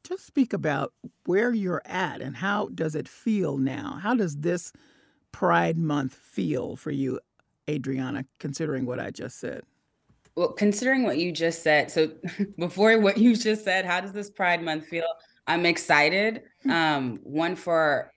just 0.02 0.26
speak 0.26 0.52
about 0.52 0.92
where 1.24 1.52
you're 1.52 1.82
at 1.84 2.20
and 2.20 2.36
how 2.36 2.68
does 2.74 2.94
it 2.94 3.08
feel 3.08 3.58
now? 3.58 3.98
How 4.02 4.14
does 4.14 4.36
this 4.36 4.72
Pride 5.32 5.78
Month 5.78 6.14
feel 6.14 6.76
for 6.76 6.90
you, 6.90 7.20
Adriana, 7.68 8.24
considering 8.38 8.86
what 8.86 9.00
I 9.00 9.10
just 9.10 9.38
said? 9.38 9.62
Well, 10.34 10.52
considering 10.52 11.02
what 11.04 11.18
you 11.18 11.32
just 11.32 11.62
said, 11.62 11.90
so 11.90 12.10
before 12.58 12.98
what 12.98 13.18
you 13.18 13.36
just 13.36 13.64
said, 13.64 13.84
how 13.84 14.00
does 14.00 14.12
this 14.12 14.30
Pride 14.30 14.62
Month 14.62 14.86
feel? 14.86 15.06
I'm 15.46 15.66
excited. 15.66 16.42
Um, 16.66 17.20
one 17.22 17.54
for 17.54 18.10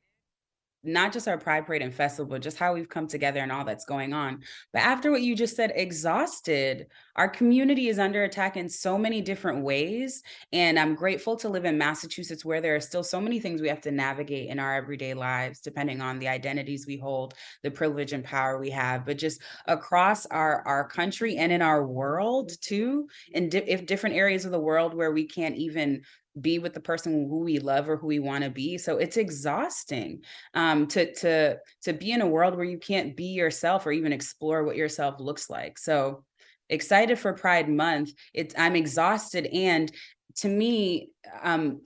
not 0.84 1.12
just 1.12 1.28
our 1.28 1.38
Pride 1.38 1.66
Parade 1.66 1.82
and 1.82 1.94
Festival, 1.94 2.30
but 2.30 2.42
just 2.42 2.58
how 2.58 2.74
we've 2.74 2.88
come 2.88 3.08
together 3.08 3.42
and 3.42 3.52
all 3.52 3.66
that's 3.66 3.86
going 3.86 4.14
on. 4.14 4.42
But 4.72 4.84
after 4.84 5.12
what 5.12 5.22
you 5.22 5.36
just 5.36 5.56
said, 5.56 5.74
exhausted. 5.76 6.88
Our 7.16 7.28
community 7.28 7.90
is 7.90 8.00
under 8.00 8.24
attack 8.24 8.56
in 8.56 8.70
so 8.70 8.98
many 8.98 9.22
different 9.22 9.64
ways. 9.64 10.24
And 10.54 10.80
I'm 10.80 10.96
grateful 10.96 11.36
to 11.38 11.50
live 11.50 11.66
in 11.66 11.78
Massachusetts 11.78 12.46
where 12.46 12.62
there 12.62 12.76
are 12.76 12.80
still 12.80 13.04
so 13.04 13.20
many 13.20 13.40
things 13.40 13.62
we 13.62 13.68
have 13.68 13.82
to 13.82 13.92
navigate 13.92 14.50
in 14.50 14.60
our 14.60 14.76
everyday 14.76 15.14
lives, 15.14 15.60
depending 15.60 16.02
on 16.02 16.18
the 16.18 16.30
identities 16.30 16.88
we 16.88 16.98
hold, 16.98 17.34
the 17.64 17.72
privilege 17.72 18.14
and 18.14 18.24
power 18.24 18.58
we 18.58 18.70
have, 18.70 19.06
but 19.06 19.18
just 19.18 19.42
across 19.66 20.26
our, 20.28 20.62
our 20.66 20.88
country 20.88 21.36
and 21.38 21.52
in 21.52 21.62
our 21.62 21.86
world 21.86 22.52
too, 22.62 23.08
in 23.32 23.50
di- 23.50 23.60
if 23.68 23.86
different 23.86 24.16
areas 24.16 24.46
of 24.46 24.52
the 24.52 24.60
world 24.60 24.94
where 24.94 25.12
we 25.12 25.26
can't 25.26 25.58
even 25.58 26.02
be 26.40 26.60
with 26.60 26.74
the 26.74 26.80
person 26.80 27.28
who 27.28 27.40
we 27.40 27.60
love 27.60 27.90
or 27.90 27.98
who 27.98 28.08
we 28.08 28.20
want 28.20 28.44
to 28.44 28.50
be 28.50 28.78
so 28.78 28.98
it's 28.98 29.18
exhausting 29.18 30.22
um, 30.54 30.88
to 30.88 31.14
to 31.16 31.58
to 31.82 31.94
be 31.94 32.12
in 32.12 32.22
a 32.22 32.28
world 32.28 32.56
where 32.56 32.66
you 32.66 32.78
can't 32.78 33.16
be 33.16 33.26
yourself 33.26 33.86
or 33.86 33.92
even 33.92 34.14
explore 34.14 34.64
what 34.64 34.76
yourself 34.76 35.20
looks 35.20 35.50
like 35.50 35.78
so 35.78 36.24
excited 36.70 37.18
for 37.18 37.34
pride 37.34 37.68
month 37.68 38.12
it's 38.34 38.54
i'm 38.58 38.76
exhausted 38.76 39.48
and 39.48 39.92
to 40.36 40.48
me 40.48 41.10
um 41.42 41.82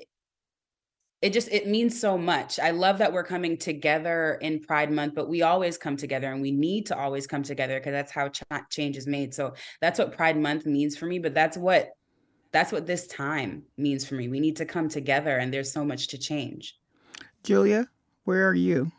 it 1.21 1.31
just 1.31 1.47
it 1.53 1.67
means 1.67 1.99
so 1.99 2.17
much 2.17 2.59
i 2.59 2.69
love 2.71 2.97
that 2.97 3.13
we're 3.13 3.23
coming 3.23 3.57
together 3.57 4.37
in 4.41 4.59
pride 4.59 4.91
month 4.91 5.15
but 5.15 5.29
we 5.29 5.41
always 5.41 5.77
come 5.77 5.95
together 5.95 6.33
and 6.33 6.41
we 6.41 6.51
need 6.51 6.85
to 6.85 6.97
always 6.97 7.25
come 7.25 7.43
together 7.43 7.79
because 7.79 7.93
that's 7.93 8.11
how 8.11 8.27
ch- 8.27 8.43
change 8.69 8.97
is 8.97 9.07
made 9.07 9.33
so 9.33 9.53
that's 9.79 9.97
what 9.97 10.15
pride 10.15 10.37
month 10.37 10.65
means 10.65 10.97
for 10.97 11.05
me 11.05 11.17
but 11.17 11.33
that's 11.33 11.55
what 11.55 11.91
that's 12.53 12.71
what 12.71 12.85
this 12.85 13.07
time 13.07 13.63
means 13.77 14.05
for 14.05 14.13
me. 14.13 14.29
We 14.29 14.39
need 14.39 14.55
to 14.57 14.65
come 14.65 14.87
together, 14.87 15.37
and 15.37 15.51
there's 15.51 15.71
so 15.71 15.83
much 15.83 16.07
to 16.09 16.17
change. 16.17 16.79
Julia, 17.43 17.89
where 18.23 18.47
are 18.47 18.53
you? 18.53 18.91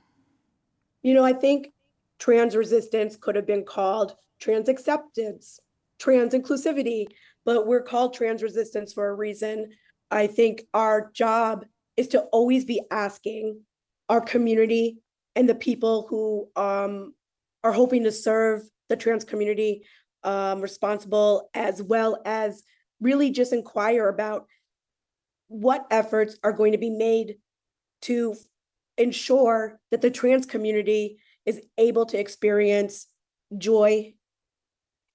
You 1.03 1.14
know, 1.14 1.25
I 1.25 1.33
think 1.33 1.73
trans 2.19 2.57
resistance 2.57 3.17
could 3.17 3.37
have 3.37 3.47
been 3.47 3.64
called 3.64 4.17
trans 4.40 4.69
acceptance, 4.69 5.61
trans 5.99 6.35
inclusivity, 6.35 7.07
but 7.45 7.67
we're 7.67 7.83
called 7.83 8.12
trans 8.12 8.43
resistance 8.43 8.93
for 8.93 9.09
a 9.09 9.14
reason. 9.14 9.71
I 10.11 10.27
think 10.27 10.64
our 10.75 11.11
job 11.12 11.64
is 11.97 12.09
to 12.09 12.23
always 12.33 12.64
be 12.64 12.83
asking 12.90 13.61
our 14.09 14.21
community 14.21 14.99
and 15.37 15.49
the 15.49 15.55
people 15.55 16.07
who 16.09 16.49
um, 16.61 17.14
are 17.62 17.73
hoping 17.73 18.03
to 18.03 18.12
serve 18.12 18.62
the 18.88 18.97
trans 18.97 19.25
community 19.25 19.85
um, 20.25 20.61
responsible, 20.61 21.51
as 21.55 21.83
well 21.83 22.21
as 22.25 22.64
really 23.00 23.30
just 23.30 23.52
inquire 23.52 24.09
about 24.09 24.46
what 25.48 25.87
efforts 25.90 26.37
are 26.42 26.52
going 26.52 26.72
to 26.72 26.78
be 26.78 26.90
made 26.90 27.37
to 28.02 28.35
ensure 28.96 29.80
that 29.90 30.00
the 30.00 30.11
trans 30.11 30.46
community 30.46 31.18
is 31.46 31.61
able 31.78 32.07
to 32.07 32.18
experience 32.18 33.07
joy 33.59 34.14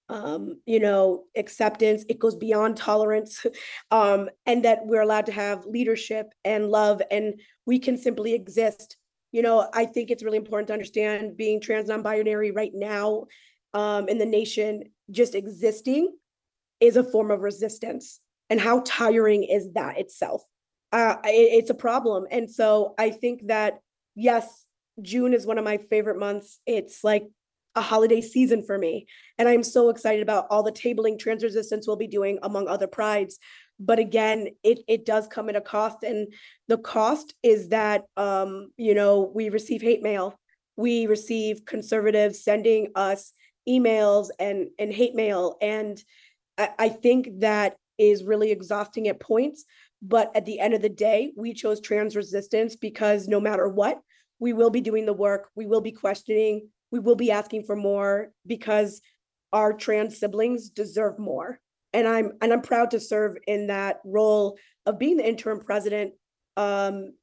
um, 0.10 0.60
you 0.66 0.80
know 0.80 1.26
acceptance. 1.38 2.04
It 2.10 2.20
goes 2.20 2.36
beyond 2.36 2.78
tolerance 2.78 3.46
um, 3.92 4.30
and 4.46 4.66
that 4.66 4.80
we're 4.86 5.02
allowed 5.02 5.28
to 5.28 5.32
have 5.32 5.66
leadership 5.66 6.34
and 6.44 6.70
love 6.70 7.02
and 7.12 7.40
we 7.66 7.80
can 7.80 7.98
simply 7.98 8.34
exist. 8.34 8.98
You 9.32 9.44
know 9.44 9.70
i 9.74 9.86
think 9.86 10.10
it's 10.10 10.24
really 10.24 10.40
important 10.40 10.70
to 10.70 10.74
understand 10.74 11.38
being 11.38 11.62
trans 11.62 11.88
non-binary 11.88 12.50
right 12.50 12.72
now 12.74 13.26
um, 13.76 14.10
in 14.10 14.18
the 14.18 14.26
nation 14.26 14.86
just 15.12 15.36
existing 15.36 16.12
is 16.80 16.98
a 16.98 17.04
form 17.04 17.32
of 17.32 17.42
resistance. 17.42 18.20
And 18.50 18.60
how 18.60 18.82
tiring 18.86 19.44
is 19.44 19.74
that 19.74 20.00
itself? 20.00 20.44
Uh, 20.92 21.18
it, 21.26 21.64
it's 21.64 21.70
a 21.70 21.76
problem. 21.76 22.26
And 22.32 22.50
so 22.50 22.96
I 22.98 23.12
think 23.12 23.48
that, 23.48 23.80
yes, 24.16 24.66
June 25.02 25.34
is 25.34 25.46
one 25.46 25.58
of 25.58 25.64
my 25.64 25.78
favorite 25.78 26.18
months. 26.18 26.60
It's 26.66 27.04
like 27.04 27.30
a 27.76 27.82
holiday 27.82 28.22
season 28.22 28.64
for 28.64 28.78
me. 28.78 29.06
And 29.38 29.48
I'm 29.48 29.64
so 29.64 29.90
excited 29.90 30.24
about 30.24 30.48
all 30.50 30.64
the 30.64 30.72
tabling 30.72 31.20
trans 31.20 31.44
resistance 31.44 31.86
we'll 31.86 31.96
be 31.96 32.08
doing 32.08 32.40
among 32.42 32.68
other 32.68 32.88
prides. 32.88 33.40
but 33.80 33.98
again, 33.98 34.50
it 34.64 34.80
it 34.88 35.06
does 35.06 35.28
come 35.28 35.50
at 35.50 35.56
a 35.56 35.62
cost, 35.62 36.04
and 36.04 36.34
the 36.68 36.78
cost 36.78 37.34
is 37.42 37.70
that 37.70 38.04
um, 38.18 38.72
you 38.78 38.94
know 38.94 39.32
we 39.34 39.50
receive 39.50 39.82
hate 39.82 40.04
mail, 40.04 40.38
we 40.76 41.08
receive 41.08 41.66
conservatives 41.66 42.44
sending 42.44 42.92
us 42.96 43.32
emails 43.68 44.28
and 44.38 44.68
and 44.78 44.92
hate 44.92 45.16
mail, 45.16 45.58
and 45.62 46.04
I, 46.78 46.90
think 46.90 47.40
that 47.40 47.78
is 47.98 48.24
really 48.24 48.52
exhausting 48.52 49.08
at 49.08 49.20
points. 49.20 49.66
But 50.02 50.32
at 50.36 50.46
the 50.46 50.60
end 50.60 50.74
of 50.74 50.82
the 50.82 50.90
day, 50.90 51.34
we 51.36 51.54
chose 51.54 51.82
trans 51.82 52.16
resistance 52.16 52.76
because 52.76 53.28
no 53.28 53.40
matter 53.40 53.68
what, 53.68 54.00
we 54.40 54.54
will 54.54 54.70
be 54.70 54.82
doing 54.82 55.06
the 55.06 55.14
work, 55.14 55.50
we 55.56 55.66
will 55.66 55.82
be 55.82 55.92
questioning, 55.92 56.70
we 56.92 57.00
will 57.00 57.16
be 57.16 57.32
asking 57.32 57.64
for 57.64 57.76
more 57.76 58.32
because 58.48 59.02
our 59.52 59.74
trans 59.74 60.18
siblings 60.18 60.70
deserve 60.70 61.20
more. 61.20 61.60
And 61.92 62.08
I'm 62.08 62.34
and 62.42 62.54
I'm 62.54 62.62
proud 62.62 62.92
to 62.92 63.00
serve 63.00 63.38
in 63.48 63.68
that 63.68 64.00
role 64.06 64.58
of 64.86 65.00
being 65.00 65.18
the 65.18 65.28
interim 65.28 65.60
president. 65.60 66.14
Um, 66.56 67.14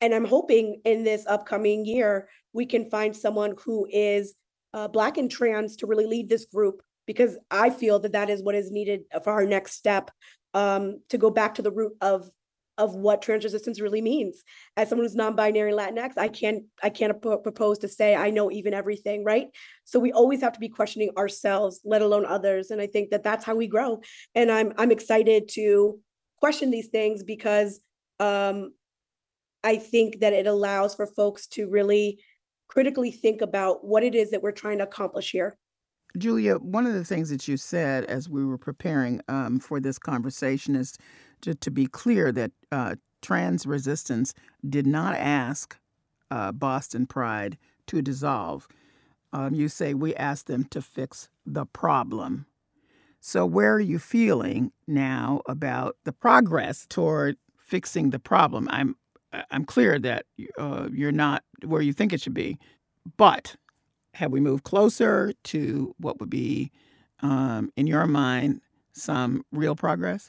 and 0.00 0.14
I'm 0.14 0.24
hoping 0.24 0.80
in 0.84 1.04
this 1.04 1.26
upcoming 1.26 1.84
year 1.84 2.28
we 2.52 2.66
can 2.66 2.88
find 2.88 3.14
someone 3.14 3.54
who 3.64 3.86
is 3.90 4.34
uh, 4.72 4.88
black 4.88 5.18
and 5.18 5.30
trans 5.30 5.76
to 5.76 5.86
really 5.86 6.06
lead 6.06 6.28
this 6.28 6.46
group 6.46 6.82
because 7.08 7.38
I 7.50 7.70
feel 7.70 7.98
that 8.00 8.12
that 8.12 8.28
is 8.28 8.42
what 8.42 8.54
is 8.54 8.70
needed 8.70 9.00
for 9.24 9.32
our 9.32 9.46
next 9.46 9.72
step 9.72 10.10
um, 10.52 11.00
to 11.08 11.16
go 11.16 11.30
back 11.30 11.54
to 11.54 11.62
the 11.62 11.72
root 11.72 11.94
of 12.02 12.30
of 12.76 12.94
what 12.94 13.22
trans 13.22 13.42
resistance 13.42 13.80
really 13.80 14.02
means. 14.02 14.44
As 14.76 14.88
someone 14.88 15.04
who's 15.04 15.16
non-binary 15.16 15.72
Latinx, 15.72 16.18
I 16.18 16.28
can't 16.28 16.64
I 16.82 16.90
can't 16.90 17.20
propose 17.20 17.78
to 17.78 17.88
say 17.88 18.14
I 18.14 18.28
know 18.28 18.52
even 18.52 18.74
everything, 18.74 19.24
right? 19.24 19.46
So 19.84 19.98
we 19.98 20.12
always 20.12 20.42
have 20.42 20.52
to 20.52 20.60
be 20.60 20.68
questioning 20.68 21.10
ourselves, 21.16 21.80
let 21.82 22.02
alone 22.02 22.26
others, 22.26 22.70
and 22.70 22.80
I 22.80 22.86
think 22.86 23.08
that 23.10 23.24
that's 23.24 23.44
how 23.44 23.56
we 23.56 23.66
grow. 23.66 24.02
And 24.34 24.52
I'm 24.52 24.74
I'm 24.76 24.92
excited 24.92 25.48
to 25.54 25.98
question 26.36 26.70
these 26.70 26.88
things 26.88 27.24
because 27.24 27.80
um, 28.20 28.74
I 29.64 29.78
think 29.78 30.20
that 30.20 30.34
it 30.34 30.46
allows 30.46 30.94
for 30.94 31.06
folks 31.06 31.46
to 31.48 31.70
really 31.70 32.20
critically 32.68 33.10
think 33.10 33.40
about 33.40 33.82
what 33.82 34.04
it 34.04 34.14
is 34.14 34.30
that 34.30 34.42
we're 34.42 34.52
trying 34.52 34.78
to 34.78 34.84
accomplish 34.84 35.30
here. 35.30 35.56
Julia, 36.16 36.56
one 36.56 36.86
of 36.86 36.94
the 36.94 37.04
things 37.04 37.30
that 37.30 37.46
you 37.48 37.56
said 37.56 38.04
as 38.04 38.28
we 38.28 38.44
were 38.44 38.58
preparing 38.58 39.20
um, 39.28 39.58
for 39.60 39.80
this 39.80 39.98
conversation 39.98 40.74
is 40.74 40.96
to, 41.42 41.54
to 41.54 41.70
be 41.70 41.86
clear 41.86 42.32
that 42.32 42.52
uh, 42.72 42.96
trans 43.22 43.66
resistance 43.66 44.34
did 44.68 44.86
not 44.86 45.14
ask 45.16 45.76
uh, 46.30 46.52
Boston 46.52 47.06
Pride 47.06 47.58
to 47.86 48.02
dissolve. 48.02 48.68
Um, 49.32 49.54
you 49.54 49.68
say 49.68 49.94
we 49.94 50.14
asked 50.16 50.46
them 50.46 50.64
to 50.70 50.80
fix 50.80 51.28
the 51.44 51.66
problem. 51.66 52.46
So, 53.20 53.44
where 53.44 53.74
are 53.74 53.80
you 53.80 53.98
feeling 53.98 54.72
now 54.86 55.42
about 55.46 55.96
the 56.04 56.12
progress 56.12 56.86
toward 56.88 57.36
fixing 57.58 58.10
the 58.10 58.18
problem? 58.18 58.68
I'm 58.70 58.96
I'm 59.50 59.64
clear 59.64 59.98
that 59.98 60.26
uh, 60.58 60.88
you're 60.92 61.12
not 61.12 61.42
where 61.64 61.82
you 61.82 61.92
think 61.92 62.12
it 62.12 62.20
should 62.20 62.34
be, 62.34 62.58
but 63.16 63.56
have 64.18 64.32
we 64.32 64.40
moved 64.40 64.64
closer 64.64 65.32
to 65.44 65.94
what 65.98 66.18
would 66.18 66.28
be, 66.28 66.72
um, 67.22 67.70
in 67.76 67.86
your 67.86 68.04
mind, 68.04 68.60
some 68.92 69.44
real 69.52 69.76
progress? 69.76 70.28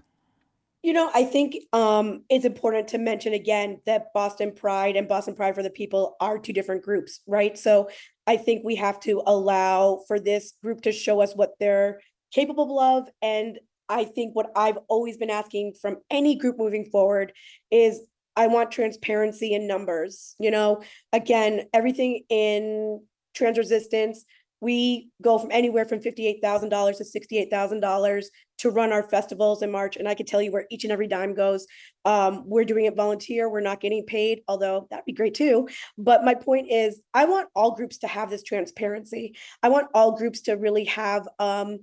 You 0.83 0.93
know, 0.93 1.09
I 1.13 1.23
think 1.23 1.55
um, 1.73 2.23
it's 2.29 2.45
important 2.45 2.87
to 2.89 2.99
mention 2.99 3.33
again 3.33 3.81
that 3.87 4.13
Boston 4.13 4.53
Pride 4.53 4.95
and 4.95 5.07
Boston 5.07 5.33
Pride 5.33 5.55
for 5.55 5.63
the 5.63 5.71
People 5.71 6.15
are 6.21 6.37
two 6.37 6.53
different 6.53 6.83
groups, 6.83 7.21
right? 7.25 7.57
So 7.57 7.89
I 8.27 8.37
think 8.37 8.63
we 8.63 8.75
have 8.75 8.99
to 9.01 9.23
allow 9.25 10.03
for 10.07 10.19
this 10.19 10.53
group 10.63 10.81
to 10.81 10.91
show 10.91 11.19
us 11.19 11.33
what 11.33 11.53
they're 11.59 11.99
capable 12.31 12.79
of. 12.79 13.09
And 13.23 13.57
I 13.89 14.03
think 14.05 14.35
what 14.35 14.51
I've 14.55 14.77
always 14.87 15.17
been 15.17 15.31
asking 15.31 15.73
from 15.81 15.97
any 16.11 16.35
group 16.35 16.59
moving 16.59 16.85
forward 16.85 17.33
is 17.71 18.01
I 18.35 18.47
want 18.47 18.71
transparency 18.71 19.53
in 19.53 19.67
numbers. 19.67 20.35
You 20.39 20.51
know, 20.51 20.83
again, 21.11 21.63
everything 21.73 22.23
in 22.29 23.01
trans 23.33 23.57
resistance, 23.57 24.25
we 24.61 25.09
go 25.21 25.37
from 25.37 25.51
anywhere 25.51 25.85
from 25.85 25.99
$58,000 25.99 26.97
to 26.97 27.03
$68,000 27.03 28.25
to 28.57 28.69
run 28.69 28.91
our 28.91 29.03
festivals 29.03 29.61
in 29.61 29.71
March. 29.71 29.95
And 29.95 30.07
I 30.07 30.13
can 30.13 30.25
tell 30.25 30.41
you 30.41 30.51
where 30.51 30.65
each 30.69 30.83
and 30.83 30.91
every 30.91 31.07
dime 31.07 31.33
goes. 31.33 31.65
Um, 32.03 32.43
we're 32.45 32.65
doing 32.65 32.85
it 32.85 32.95
volunteer. 32.95 33.49
We're 33.49 33.61
not 33.61 33.79
getting 33.79 34.05
paid, 34.05 34.41
although 34.47 34.87
that'd 34.89 35.05
be 35.05 35.13
great 35.13 35.33
too. 35.33 35.69
But 35.97 36.25
my 36.25 36.33
point 36.33 36.67
is, 36.69 37.01
I 37.13 37.25
want 37.25 37.47
all 37.55 37.71
groups 37.71 37.99
to 37.99 38.07
have 38.07 38.29
this 38.29 38.43
transparency. 38.43 39.35
I 39.63 39.69
want 39.69 39.87
all 39.93 40.17
groups 40.17 40.41
to 40.41 40.53
really 40.53 40.85
have 40.85 41.27
um, 41.39 41.79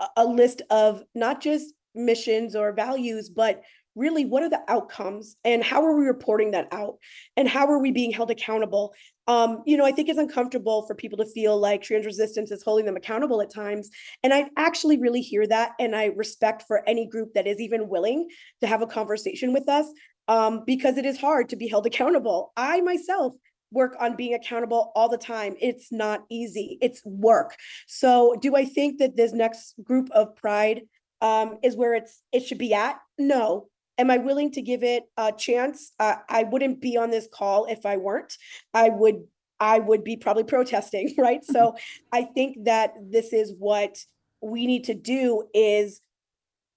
a, 0.00 0.06
a 0.18 0.24
list 0.26 0.60
of 0.68 1.02
not 1.14 1.40
just 1.40 1.72
missions 1.94 2.54
or 2.54 2.72
values, 2.72 3.30
but 3.30 3.62
really 3.94 4.24
what 4.24 4.42
are 4.42 4.50
the 4.50 4.62
outcomes 4.68 5.36
and 5.44 5.62
how 5.62 5.84
are 5.84 5.96
we 5.96 6.04
reporting 6.04 6.50
that 6.52 6.68
out 6.72 6.96
and 7.36 7.48
how 7.48 7.66
are 7.66 7.78
we 7.78 7.90
being 7.90 8.10
held 8.10 8.30
accountable 8.30 8.92
um, 9.26 9.62
you 9.66 9.76
know 9.76 9.84
i 9.84 9.92
think 9.92 10.08
it's 10.08 10.18
uncomfortable 10.18 10.86
for 10.86 10.94
people 10.94 11.18
to 11.18 11.26
feel 11.26 11.58
like 11.58 11.82
trans 11.82 12.06
resistance 12.06 12.50
is 12.50 12.62
holding 12.62 12.86
them 12.86 12.96
accountable 12.96 13.40
at 13.40 13.52
times 13.52 13.90
and 14.22 14.32
i 14.34 14.48
actually 14.56 14.98
really 14.98 15.20
hear 15.20 15.46
that 15.46 15.72
and 15.78 15.94
i 15.94 16.06
respect 16.16 16.64
for 16.66 16.86
any 16.88 17.06
group 17.06 17.32
that 17.34 17.46
is 17.46 17.60
even 17.60 17.88
willing 17.88 18.28
to 18.60 18.66
have 18.66 18.82
a 18.82 18.86
conversation 18.86 19.52
with 19.52 19.68
us 19.68 19.86
um, 20.26 20.62
because 20.66 20.96
it 20.96 21.04
is 21.04 21.20
hard 21.20 21.48
to 21.48 21.56
be 21.56 21.68
held 21.68 21.86
accountable 21.86 22.52
i 22.56 22.80
myself 22.80 23.34
work 23.74 23.96
on 24.00 24.16
being 24.16 24.34
accountable 24.34 24.92
all 24.94 25.08
the 25.08 25.18
time. 25.18 25.56
It's 25.60 25.90
not 25.90 26.22
easy. 26.30 26.78
It's 26.80 27.04
work. 27.04 27.56
So, 27.88 28.36
do 28.40 28.54
I 28.54 28.64
think 28.64 29.00
that 29.00 29.16
this 29.16 29.32
next 29.32 29.74
group 29.82 30.08
of 30.12 30.36
pride 30.36 30.82
um, 31.20 31.58
is 31.62 31.76
where 31.76 31.94
it's 31.94 32.22
it 32.32 32.46
should 32.46 32.58
be 32.58 32.72
at? 32.72 32.98
No, 33.18 33.68
am 33.98 34.10
I 34.10 34.18
willing 34.18 34.50
to 34.52 34.62
give 34.62 34.82
it 34.82 35.04
a 35.16 35.32
chance? 35.32 35.92
Uh, 35.98 36.16
I 36.28 36.44
wouldn't 36.44 36.80
be 36.80 36.96
on 36.96 37.10
this 37.10 37.28
call 37.32 37.66
if 37.66 37.86
I 37.86 37.96
weren't. 37.96 38.36
I 38.72 38.88
would 38.88 39.24
I 39.60 39.78
would 39.78 40.04
be 40.04 40.16
probably 40.16 40.44
protesting, 40.44 41.14
right? 41.18 41.44
So 41.44 41.76
I 42.12 42.24
think 42.24 42.64
that 42.64 42.94
this 43.00 43.32
is 43.32 43.54
what 43.58 43.98
we 44.40 44.66
need 44.66 44.84
to 44.84 44.94
do 44.94 45.44
is 45.54 46.00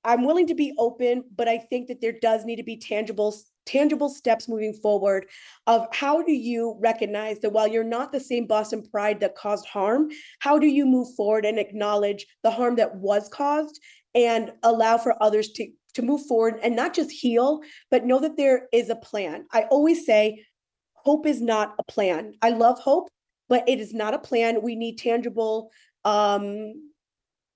I'm 0.03 0.23
willing 0.23 0.47
to 0.47 0.55
be 0.55 0.73
open, 0.77 1.23
but 1.35 1.49
I 1.49 1.57
think 1.57 1.87
that 1.87 1.99
there 1.99 2.13
does 2.21 2.45
need 2.45 2.57
to 2.57 2.63
be 2.63 2.77
tangible 2.77 3.35
tangible 3.65 4.07
steps 4.07 4.47
moving 4.47 4.73
forward 4.73 5.25
of 5.65 5.85
how 5.91 6.21
do 6.21 6.31
you 6.31 6.77
recognize 6.79 7.41
that 7.41 7.51
while 7.51 7.67
you're 7.67 7.83
not 7.83 8.13
the 8.13 8.19
same 8.19 8.47
Boston 8.47 8.81
Pride 8.89 9.19
that 9.19 9.35
caused 9.35 9.65
harm, 9.65 10.07
how 10.39 10.57
do 10.57 10.67
you 10.67 10.85
move 10.85 11.13
forward 11.15 11.45
and 11.45 11.59
acknowledge 11.59 12.25
the 12.43 12.49
harm 12.49 12.77
that 12.77 12.95
was 12.95 13.27
caused 13.27 13.81
and 14.15 14.53
allow 14.63 14.97
for 14.97 15.21
others 15.21 15.49
to 15.49 15.67
to 15.97 16.03
move 16.03 16.25
forward 16.27 16.59
and 16.63 16.75
not 16.75 16.93
just 16.93 17.11
heal, 17.11 17.61
but 17.89 18.05
know 18.05 18.19
that 18.19 18.37
there 18.37 18.67
is 18.71 18.89
a 18.89 18.95
plan. 18.95 19.45
I 19.51 19.63
always 19.63 20.05
say, 20.05 20.45
hope 20.93 21.25
is 21.25 21.41
not 21.41 21.73
a 21.79 21.83
plan. 21.83 22.33
I 22.41 22.51
love 22.51 22.77
hope, 22.77 23.09
but 23.49 23.67
it 23.67 23.79
is 23.79 23.95
not 23.95 24.13
a 24.13 24.19
plan. 24.19 24.61
We 24.61 24.75
need 24.75 24.99
tangible, 24.99 25.71
um, 26.05 26.73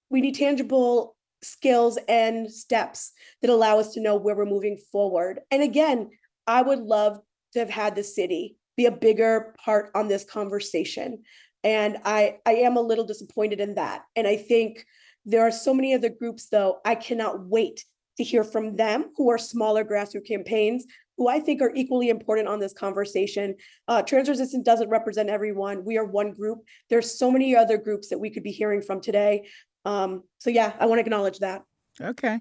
we 0.09 0.21
need 0.21 0.35
tangible 0.35 1.15
skills 1.43 1.99
and 2.07 2.51
steps 2.51 3.11
that 3.41 3.51
allow 3.51 3.77
us 3.77 3.93
to 3.93 4.01
know 4.01 4.15
where 4.15 4.35
we're 4.35 4.45
moving 4.45 4.77
forward. 4.91 5.39
And 5.51 5.61
again, 5.61 6.09
I 6.47 6.63
would 6.63 6.79
love 6.79 7.19
to 7.53 7.59
have 7.59 7.69
had 7.69 7.95
the 7.95 8.03
city 8.03 8.57
be 8.75 8.87
a 8.87 8.91
bigger 8.91 9.53
part 9.63 9.91
on 9.93 10.07
this 10.07 10.23
conversation. 10.23 11.21
And 11.63 11.97
I 12.05 12.37
I 12.47 12.53
am 12.55 12.75
a 12.75 12.81
little 12.81 13.05
disappointed 13.05 13.59
in 13.59 13.75
that. 13.75 14.01
And 14.15 14.25
I 14.27 14.37
think 14.37 14.83
there 15.25 15.41
are 15.41 15.51
so 15.51 15.75
many 15.75 15.93
other 15.93 16.09
groups 16.09 16.47
though. 16.49 16.79
I 16.83 16.95
cannot 16.95 17.45
wait 17.45 17.85
to 18.23 18.29
hear 18.29 18.43
from 18.43 18.75
them 18.75 19.11
who 19.17 19.29
are 19.29 19.37
smaller 19.37 19.83
grassroots 19.83 20.27
campaigns 20.27 20.85
who 21.17 21.27
I 21.27 21.39
think 21.39 21.61
are 21.61 21.71
equally 21.75 22.09
important 22.09 22.47
on 22.47 22.59
this 22.59 22.73
conversation. 22.73 23.55
Uh, 23.87 24.01
Trans 24.01 24.27
Resistance 24.27 24.63
doesn't 24.63 24.89
represent 24.89 25.29
everyone. 25.29 25.85
We 25.85 25.97
are 25.97 26.05
one 26.05 26.31
group. 26.31 26.59
There's 26.89 27.17
so 27.17 27.29
many 27.29 27.55
other 27.55 27.77
groups 27.77 28.09
that 28.09 28.17
we 28.17 28.31
could 28.31 28.41
be 28.41 28.51
hearing 28.51 28.81
from 28.81 29.01
today. 29.01 29.47
Um, 29.85 30.23
so 30.39 30.49
yeah, 30.49 30.73
I 30.79 30.87
want 30.87 30.97
to 30.97 31.03
acknowledge 31.03 31.39
that. 31.39 31.61
Okay. 31.99 32.39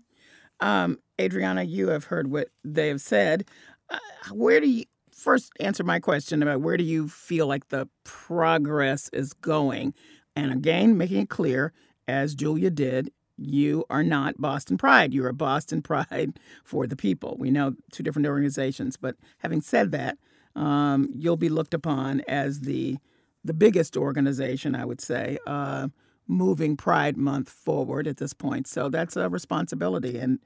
Um, 0.61 0.99
Adrianna, 1.19 1.69
you 1.69 1.89
have 1.89 2.05
heard 2.05 2.31
what 2.31 2.49
they 2.65 2.89
have 2.89 3.01
said. 3.01 3.49
Uh, 3.91 3.99
where 4.33 4.61
do 4.61 4.69
you 4.69 4.85
first 5.15 5.53
answer 5.61 5.85
my 5.85 6.01
question 6.01 6.43
about 6.43 6.63
where 6.63 6.79
do 6.79 6.85
you 6.85 7.09
feel 7.09 7.47
like 7.47 7.69
the 7.69 7.87
progress 8.05 9.11
is 9.13 9.35
going? 9.35 9.93
And 10.37 10.53
again, 10.53 10.97
making 10.97 11.23
it 11.23 11.29
clear, 11.29 11.73
as 12.09 12.35
Julia 12.35 12.71
did, 12.71 13.11
you 13.41 13.85
are 13.91 14.03
not 14.03 14.41
Boston 14.41 14.77
Pride. 14.77 15.15
You're 15.15 15.33
Boston 15.33 15.83
Pride 15.91 16.39
for 16.65 16.87
the 16.87 16.97
people. 16.97 17.37
We 17.39 17.51
know 17.51 17.75
two 17.91 18.03
different 18.03 18.27
organizations, 18.27 18.97
but 18.97 19.17
having 19.39 19.61
said 19.61 19.93
that, 19.93 20.19
um, 20.55 21.09
you'll 21.15 21.37
be 21.37 21.49
looked 21.49 21.75
upon 21.75 22.21
as 22.29 22.61
the 22.61 22.99
the 23.43 23.55
biggest 23.55 23.97
organization, 23.97 24.75
I 24.75 24.85
would 24.85 25.01
say, 25.01 25.39
uh, 25.47 25.89
moving 26.29 26.77
Pride 26.77 27.17
Month 27.17 27.49
forward 27.49 28.07
at 28.07 28.19
this 28.19 28.35
point. 28.35 28.67
So 28.67 28.91
that's 28.91 29.17
a 29.17 29.31
responsibility. 29.31 30.19
And 30.19 30.41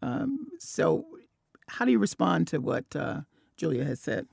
um, 0.00 0.46
so, 0.58 1.04
how 1.68 1.84
do 1.84 1.90
you 1.90 1.98
respond 1.98 2.48
to 2.48 2.58
what 2.58 2.84
uh, 2.96 3.20
Julia 3.58 3.84
has 3.84 4.00
said? 4.00 4.26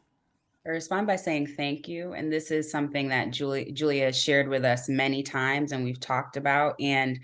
I 0.65 0.69
respond 0.69 1.05
by 1.05 1.15
saying 1.17 1.47
thank 1.47 1.87
you. 1.87 2.13
And 2.13 2.31
this 2.31 2.49
is 2.49 2.71
something 2.71 3.09
that 3.09 3.31
Julia, 3.31 3.71
Julia 3.71 4.11
shared 4.11 4.47
with 4.47 4.65
us 4.65 4.89
many 4.89 5.21
times 5.21 5.71
and 5.71 5.83
we've 5.83 5.99
talked 5.99 6.37
about. 6.37 6.75
And 6.79 7.19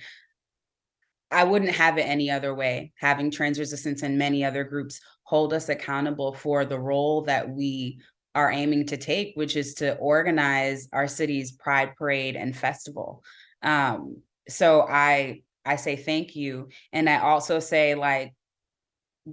I 1.31 1.45
wouldn't 1.45 1.71
have 1.71 1.97
it 1.97 2.03
any 2.03 2.29
other 2.29 2.53
way. 2.53 2.91
Having 2.97 3.31
trans 3.31 3.57
resistance 3.57 4.03
and 4.03 4.17
many 4.17 4.43
other 4.43 4.63
groups 4.63 4.99
hold 5.23 5.53
us 5.53 5.69
accountable 5.69 6.33
for 6.33 6.65
the 6.65 6.79
role 6.79 7.21
that 7.23 7.49
we 7.49 7.99
are 8.35 8.51
aiming 8.51 8.85
to 8.87 8.97
take, 8.97 9.33
which 9.35 9.55
is 9.55 9.75
to 9.75 9.95
organize 9.95 10.87
our 10.91 11.07
city's 11.07 11.51
Pride 11.51 11.95
Parade 11.97 12.35
and 12.35 12.55
Festival. 12.55 13.23
Um, 13.61 14.21
so 14.47 14.81
I 14.81 15.41
I 15.65 15.75
say 15.75 15.95
thank 15.95 16.35
you, 16.35 16.69
and 16.91 17.09
I 17.09 17.19
also 17.19 17.59
say 17.59 17.95
like, 17.95 18.33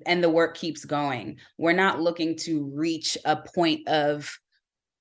and 0.07 0.23
the 0.23 0.31
work 0.31 0.57
keeps 0.57 0.85
going. 0.85 1.39
We're 1.57 1.73
not 1.73 2.01
looking 2.01 2.37
to 2.39 2.71
reach 2.75 3.17
a 3.25 3.37
point 3.37 3.89
of 3.89 4.39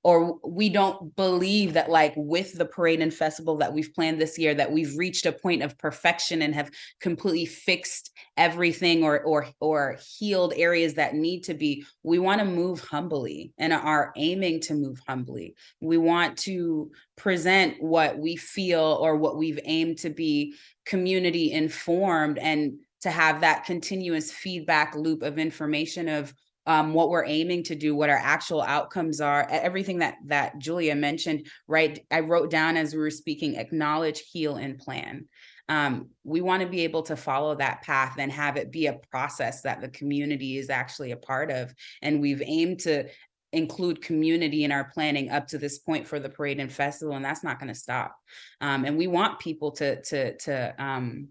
or 0.03 0.39
we 0.45 0.69
don't 0.69 1.15
believe 1.15 1.73
that 1.73 1.89
like 1.89 2.13
with 2.15 2.53
the 2.57 2.65
parade 2.65 3.01
and 3.01 3.13
festival 3.13 3.57
that 3.57 3.73
we've 3.73 3.93
planned 3.93 4.21
this 4.21 4.38
year 4.38 4.53
that 4.53 4.71
we've 4.71 4.95
reached 4.97 5.25
a 5.25 5.31
point 5.31 5.63
of 5.63 5.77
perfection 5.77 6.41
and 6.41 6.53
have 6.53 6.71
completely 7.01 7.45
fixed 7.45 8.12
everything 8.38 9.03
or 9.03 9.21
or 9.21 9.47
or 9.60 9.97
healed 10.17 10.53
areas 10.55 10.93
that 10.93 11.15
need 11.15 11.43
to 11.43 11.53
be 11.53 11.83
we 12.03 12.19
want 12.19 12.39
to 12.39 12.45
move 12.45 12.79
humbly 12.79 13.51
and 13.57 13.73
are 13.73 14.13
aiming 14.15 14.60
to 14.62 14.73
move 14.73 14.99
humbly. 15.07 15.55
We 15.81 15.97
want 15.97 16.38
to 16.39 16.91
present 17.15 17.81
what 17.81 18.17
we 18.17 18.36
feel 18.36 18.99
or 19.01 19.15
what 19.15 19.38
we've 19.38 19.60
aimed 19.65 19.97
to 19.99 20.10
be 20.10 20.55
community 20.86 21.51
informed 21.51 22.38
and 22.38 22.79
to 23.01 23.12
have 23.12 23.41
that 23.41 23.65
continuous 23.65 24.31
feedback 24.31 24.95
loop 24.95 25.21
of 25.21 25.38
information 25.38 26.07
of 26.07 26.33
um, 26.67 26.93
what 26.93 27.10
we're 27.10 27.25
aiming 27.25 27.63
to 27.63 27.75
do, 27.75 27.95
what 27.95 28.10
our 28.10 28.21
actual 28.21 28.62
outcomes 28.62 29.21
are, 29.21 29.47
everything 29.49 29.99
that 29.99 30.17
that 30.25 30.60
Julia 30.60 30.95
mentioned. 30.95 31.47
Right, 31.67 32.06
I 32.12 32.19
wrote 32.19 32.51
down 32.51 32.77
as 32.77 32.93
we 32.93 32.99
were 32.99 33.10
speaking: 33.10 33.56
acknowledge, 33.56 34.23
heal, 34.32 34.58
and 34.58 34.77
plan. 34.77 35.27
Um, 35.69 36.10
we 36.23 36.41
want 36.41 36.62
to 36.62 36.69
be 36.69 36.82
able 36.82 37.03
to 37.03 37.15
follow 37.15 37.56
that 37.56 37.82
path 37.82 38.15
and 38.19 38.32
have 38.32 38.56
it 38.58 38.71
be 38.71 38.88
a 38.88 38.99
process 39.12 39.62
that 39.63 39.82
the 39.82 39.89
community 39.89 40.58
is 40.58 40.69
actually 40.69 41.12
a 41.12 41.17
part 41.17 41.51
of. 41.51 41.73
And 42.01 42.21
we've 42.21 42.41
aimed 42.45 42.80
to 42.82 43.10
include 43.53 44.01
community 44.01 44.63
in 44.63 44.71
our 44.71 44.86
planning 44.93 45.30
up 45.30 45.47
to 45.47 45.58
this 45.58 45.80
point 45.80 46.08
for 46.08 46.19
the 46.19 46.30
parade 46.30 46.60
and 46.60 46.71
festival, 46.71 47.15
and 47.15 47.23
that's 47.23 47.43
not 47.43 47.60
going 47.60 47.73
to 47.73 47.80
stop. 47.80 48.15
Um, 48.62 48.86
and 48.86 48.97
we 48.97 49.08
want 49.08 49.39
people 49.39 49.71
to 49.71 50.01
to 50.03 50.38
to 50.38 50.84
um, 50.84 51.30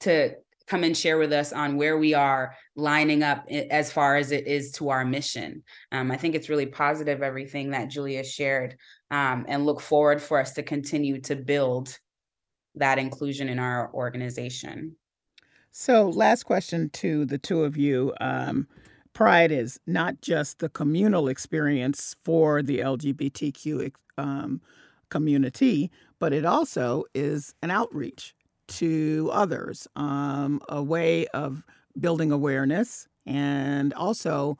to 0.00 0.34
come 0.70 0.84
and 0.84 0.96
share 0.96 1.18
with 1.18 1.32
us 1.32 1.52
on 1.52 1.76
where 1.76 1.98
we 1.98 2.14
are 2.14 2.54
lining 2.76 3.24
up 3.24 3.44
as 3.50 3.90
far 3.90 4.16
as 4.16 4.30
it 4.30 4.46
is 4.46 4.70
to 4.70 4.88
our 4.88 5.04
mission. 5.04 5.64
Um, 5.90 6.12
I 6.12 6.16
think 6.16 6.36
it's 6.36 6.48
really 6.48 6.66
positive, 6.66 7.22
everything 7.22 7.70
that 7.70 7.90
Julia 7.90 8.22
shared, 8.22 8.76
um, 9.10 9.44
and 9.48 9.66
look 9.66 9.80
forward 9.80 10.22
for 10.22 10.38
us 10.38 10.52
to 10.52 10.62
continue 10.62 11.20
to 11.22 11.34
build 11.34 11.98
that 12.76 13.00
inclusion 13.00 13.48
in 13.48 13.58
our 13.58 13.92
organization. 13.92 14.94
So, 15.72 16.08
last 16.08 16.44
question 16.44 16.88
to 16.90 17.24
the 17.24 17.38
two 17.38 17.64
of 17.64 17.76
you. 17.76 18.14
Um, 18.20 18.68
Pride 19.12 19.50
is 19.50 19.80
not 19.88 20.20
just 20.22 20.60
the 20.60 20.68
communal 20.68 21.26
experience 21.26 22.14
for 22.22 22.62
the 22.62 22.78
LGBTQ 22.78 23.92
um, 24.18 24.60
community, 25.08 25.90
but 26.20 26.32
it 26.32 26.44
also 26.44 27.06
is 27.12 27.56
an 27.60 27.72
outreach 27.72 28.36
to 28.70 29.30
others, 29.32 29.88
um, 29.96 30.60
a 30.68 30.82
way 30.82 31.26
of 31.28 31.64
building 31.98 32.32
awareness, 32.32 33.08
and 33.26 33.92
also 33.94 34.58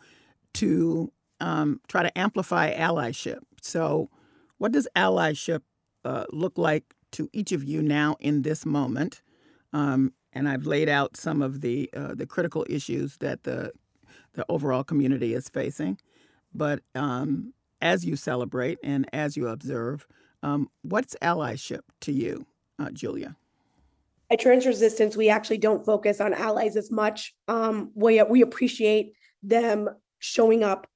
to 0.55 1.13
um, 1.41 1.81
try 1.89 2.03
to 2.03 2.19
amplify 2.19 2.75
allyship. 2.75 3.39
So, 3.63 4.11
what 4.59 4.73
does 4.73 4.89
allyship 4.97 5.63
uh, 6.05 6.27
look 6.31 6.59
like 6.59 6.95
to 7.13 7.29
each 7.33 7.53
of 7.53 7.65
you 7.65 7.83
now 7.83 8.17
in 8.21 8.43
this 8.43 8.67
moment? 8.67 9.23
Um, 9.73 10.13
and 10.33 10.49
I've 10.49 10.67
laid 10.67 10.89
out 10.89 11.17
some 11.17 11.43
of 11.43 11.61
the 11.61 11.91
uh, 11.97 12.15
the 12.15 12.27
critical 12.27 12.67
issues 12.69 13.17
that 13.19 13.45
the 13.45 13.73
the 14.35 14.45
overall 14.49 14.85
community 14.85 15.35
is 15.35 15.49
facing. 15.49 15.99
But 16.55 16.81
um, 16.95 17.53
as 17.81 18.05
you 18.05 18.17
celebrate 18.17 18.79
and 18.83 19.09
as 19.13 19.37
you 19.37 19.49
observe, 19.49 20.07
um, 20.43 20.69
what's 20.83 21.17
allyship 21.23 21.81
to 22.03 22.13
you, 22.13 22.47
uh, 22.79 22.91
Julia? 22.91 23.37
At 24.31 24.39
trans 24.39 24.65
resistance 24.65 25.17
we 25.17 25.29
actually 25.29 25.59
don't 25.59 25.85
focus 25.85 26.21
on 26.21 26.33
allies 26.33 26.77
as 26.77 26.91
much. 26.91 27.35
Um 27.49 27.91
we, 27.95 28.23
we 28.23 28.43
appreciate 28.43 29.13
them 29.43 29.89
showing 30.19 30.63
up 30.63 30.87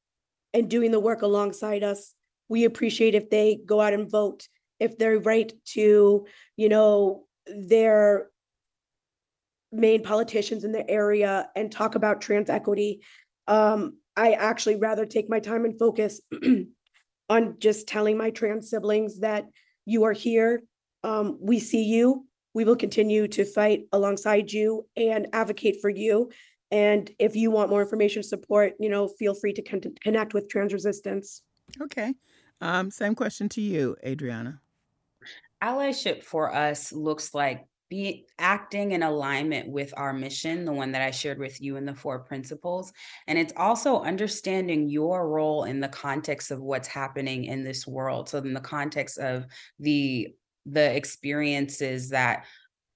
and 0.53 0.71
doing 0.71 0.91
the 0.91 1.01
work 1.01 1.23
alongside 1.23 1.83
us. 1.83 2.15
We 2.49 2.65
appreciate 2.65 3.15
if 3.15 3.31
they 3.31 3.59
go 3.65 3.81
out 3.81 3.93
and 3.93 4.11
vote 4.11 4.47
if 4.79 4.99
they're 4.99 5.19
right 5.19 5.53
to 5.73 6.27
you 6.57 6.69
know 6.69 7.27
their 7.47 8.29
main 9.73 10.03
politicians 10.03 10.63
in 10.63 10.71
the 10.71 10.89
area 10.89 11.49
and 11.57 11.71
talk 11.71 11.97
about 11.97 12.21
trans 12.21 12.51
equity. 12.51 13.01
Um 13.49 13.99
i 14.17 14.33
actually 14.33 14.77
rather 14.77 15.07
take 15.07 15.29
my 15.29 15.41
time 15.41 15.65
and 15.65 15.77
focus 15.77 16.21
on 17.29 17.57
just 17.59 17.89
telling 17.89 18.17
my 18.17 18.31
trans 18.31 18.71
siblings 18.71 19.21
that 19.21 19.47
you 19.87 20.05
are 20.05 20.13
here. 20.13 20.63
Um, 21.03 21.39
we 21.41 21.59
see 21.59 21.85
you 21.85 22.27
we 22.55 22.65
will 22.65 22.77
continue 22.77 23.29
to 23.29 23.45
fight 23.45 23.87
alongside 23.93 24.53
you 24.53 24.87
and 24.97 25.27
advocate 25.33 25.81
for 25.81 25.91
you. 25.91 26.31
And 26.71 27.11
if 27.19 27.37
you 27.37 27.51
want 27.51 27.71
more 27.71 27.83
information 27.83 28.23
support, 28.23 28.75
you 28.81 28.89
know, 28.89 29.09
feel 29.09 29.35
free 29.35 29.53
to 29.53 29.63
con- 29.63 29.83
connect 30.01 30.35
with 30.35 30.49
Trans 30.49 30.73
Resistance. 30.73 31.43
Okay. 31.81 32.15
Um, 32.61 32.91
same 32.91 33.15
question 33.15 33.49
to 33.51 33.61
you, 33.61 33.97
Adrianna. 34.07 34.61
Allyship 35.63 36.23
for 36.23 36.55
us 36.55 36.93
looks 36.93 37.35
like 37.35 37.67
be 37.91 38.27
acting 38.39 38.93
in 38.93 39.03
alignment 39.03 39.69
with 39.69 39.93
our 39.97 40.13
mission, 40.13 40.65
the 40.65 40.73
one 40.73 40.93
that 40.93 41.03
I 41.03 41.11
shared 41.11 41.39
with 41.39 41.61
you 41.61 41.77
in 41.77 41.85
the 41.85 41.95
four 41.95 42.19
principles. 42.19 42.93
And 43.27 43.39
it's 43.39 43.53
also 43.57 44.01
understanding 44.01 44.89
your 44.89 45.29
role 45.29 45.65
in 45.65 45.81
the 45.81 45.89
context 45.89 46.51
of 46.51 46.61
what's 46.61 46.89
happening 46.89 47.45
in 47.45 47.63
this 47.63 47.87
world. 47.87 48.29
So, 48.29 48.39
in 48.39 48.55
the 48.55 48.61
context 48.61 49.19
of 49.19 49.47
the 49.79 50.35
the 50.67 50.95
experiences 50.95 52.09
that 52.11 52.45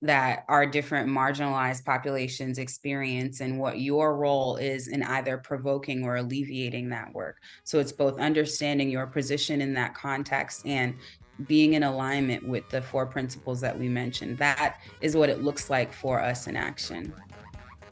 that 0.01 0.45
our 0.49 0.65
different 0.65 1.09
marginalized 1.09 1.85
populations 1.85 2.59
experience 2.59 3.41
and 3.41 3.59
what 3.59 3.81
your 3.81 4.17
role 4.17 4.57
is 4.57 4.89
in 4.89 5.03
either 5.03 5.37
provoking 5.39 6.05
or 6.05 6.17
alleviating 6.17 6.89
that 6.89 7.13
work. 7.13 7.39
So 7.65 7.81
it's 7.81 7.91
both 7.91 8.21
understanding 8.21 8.91
your 8.91 9.09
position 9.09 9.61
in 9.61 9.75
that 9.75 9.95
context 9.95 10.65
and 10.67 10.95
being 11.47 11.75
in 11.75 11.83
alignment 11.83 12.47
with 12.47 12.69
the 12.69 12.81
four 12.81 13.07
principles 13.07 13.61
that 13.61 13.77
we 13.77 13.89
mentioned. 13.89 14.39
That 14.39 14.77
is 15.01 15.17
what 15.17 15.31
it 15.31 15.43
looks 15.43 15.69
like 15.69 15.93
for 15.93 16.21
us 16.21 16.47
in 16.47 16.57
action. 16.57 17.13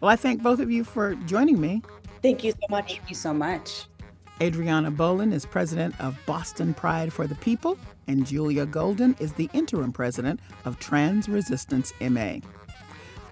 Well, 0.00 0.10
I 0.10 0.16
thank 0.16 0.42
both 0.42 0.60
of 0.60 0.70
you 0.70 0.84
for 0.84 1.14
joining 1.26 1.60
me. 1.60 1.82
Thank 2.22 2.44
you 2.44 2.52
so 2.52 2.66
much. 2.70 2.88
Thank 2.88 3.08
you 3.08 3.16
so 3.16 3.34
much. 3.34 3.86
Adrianna 4.40 4.94
Boulin 4.94 5.32
is 5.32 5.46
president 5.46 5.98
of 5.98 6.18
Boston 6.26 6.74
Pride 6.74 7.10
for 7.10 7.26
the 7.26 7.34
People, 7.36 7.78
and 8.06 8.26
Julia 8.26 8.66
Golden 8.66 9.16
is 9.18 9.32
the 9.32 9.48
interim 9.54 9.92
president 9.92 10.40
of 10.66 10.78
Trans 10.78 11.26
Resistance 11.26 11.94
MA. 12.00 12.36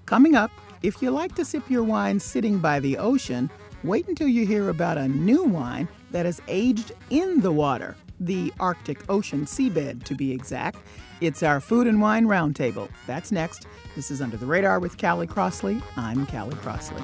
Coming 0.07 0.35
up, 0.35 0.51
if 0.83 1.03
you 1.03 1.11
like 1.11 1.35
to 1.35 1.45
sip 1.45 1.69
your 1.69 1.83
wine 1.83 2.19
sitting 2.19 2.59
by 2.59 2.81
the 2.81 2.97
ocean, 2.97 3.51
wait 3.83 4.09
until 4.09 4.29
you 4.29 4.47
hear 4.47 4.71
about 4.71 4.97
a 4.97 5.09
new 5.09 5.45
wine 5.45 5.89
that 6.11 6.25
is 6.25 6.41
aged 6.49 6.93
in 7.11 7.41
the 7.41 7.53
water, 7.53 7.97
the 8.21 8.51
Arctic 8.59 9.05
Ocean 9.11 9.45
seabed 9.45 10.05
to 10.05 10.15
be 10.15 10.33
exact. 10.33 10.79
It's 11.21 11.43
our 11.43 11.61
Food 11.61 11.87
and 11.87 12.01
Wine 12.01 12.25
Roundtable. 12.25 12.89
That's 13.07 13.31
next. 13.31 13.67
This 13.95 14.11
is 14.11 14.23
Under 14.23 14.39
the 14.39 14.47
Radar 14.47 14.79
with 14.79 14.97
Callie 14.97 15.27
Crossley. 15.27 15.83
I'm 15.97 16.27
Callie 16.27 16.57
Crossley. 16.57 17.03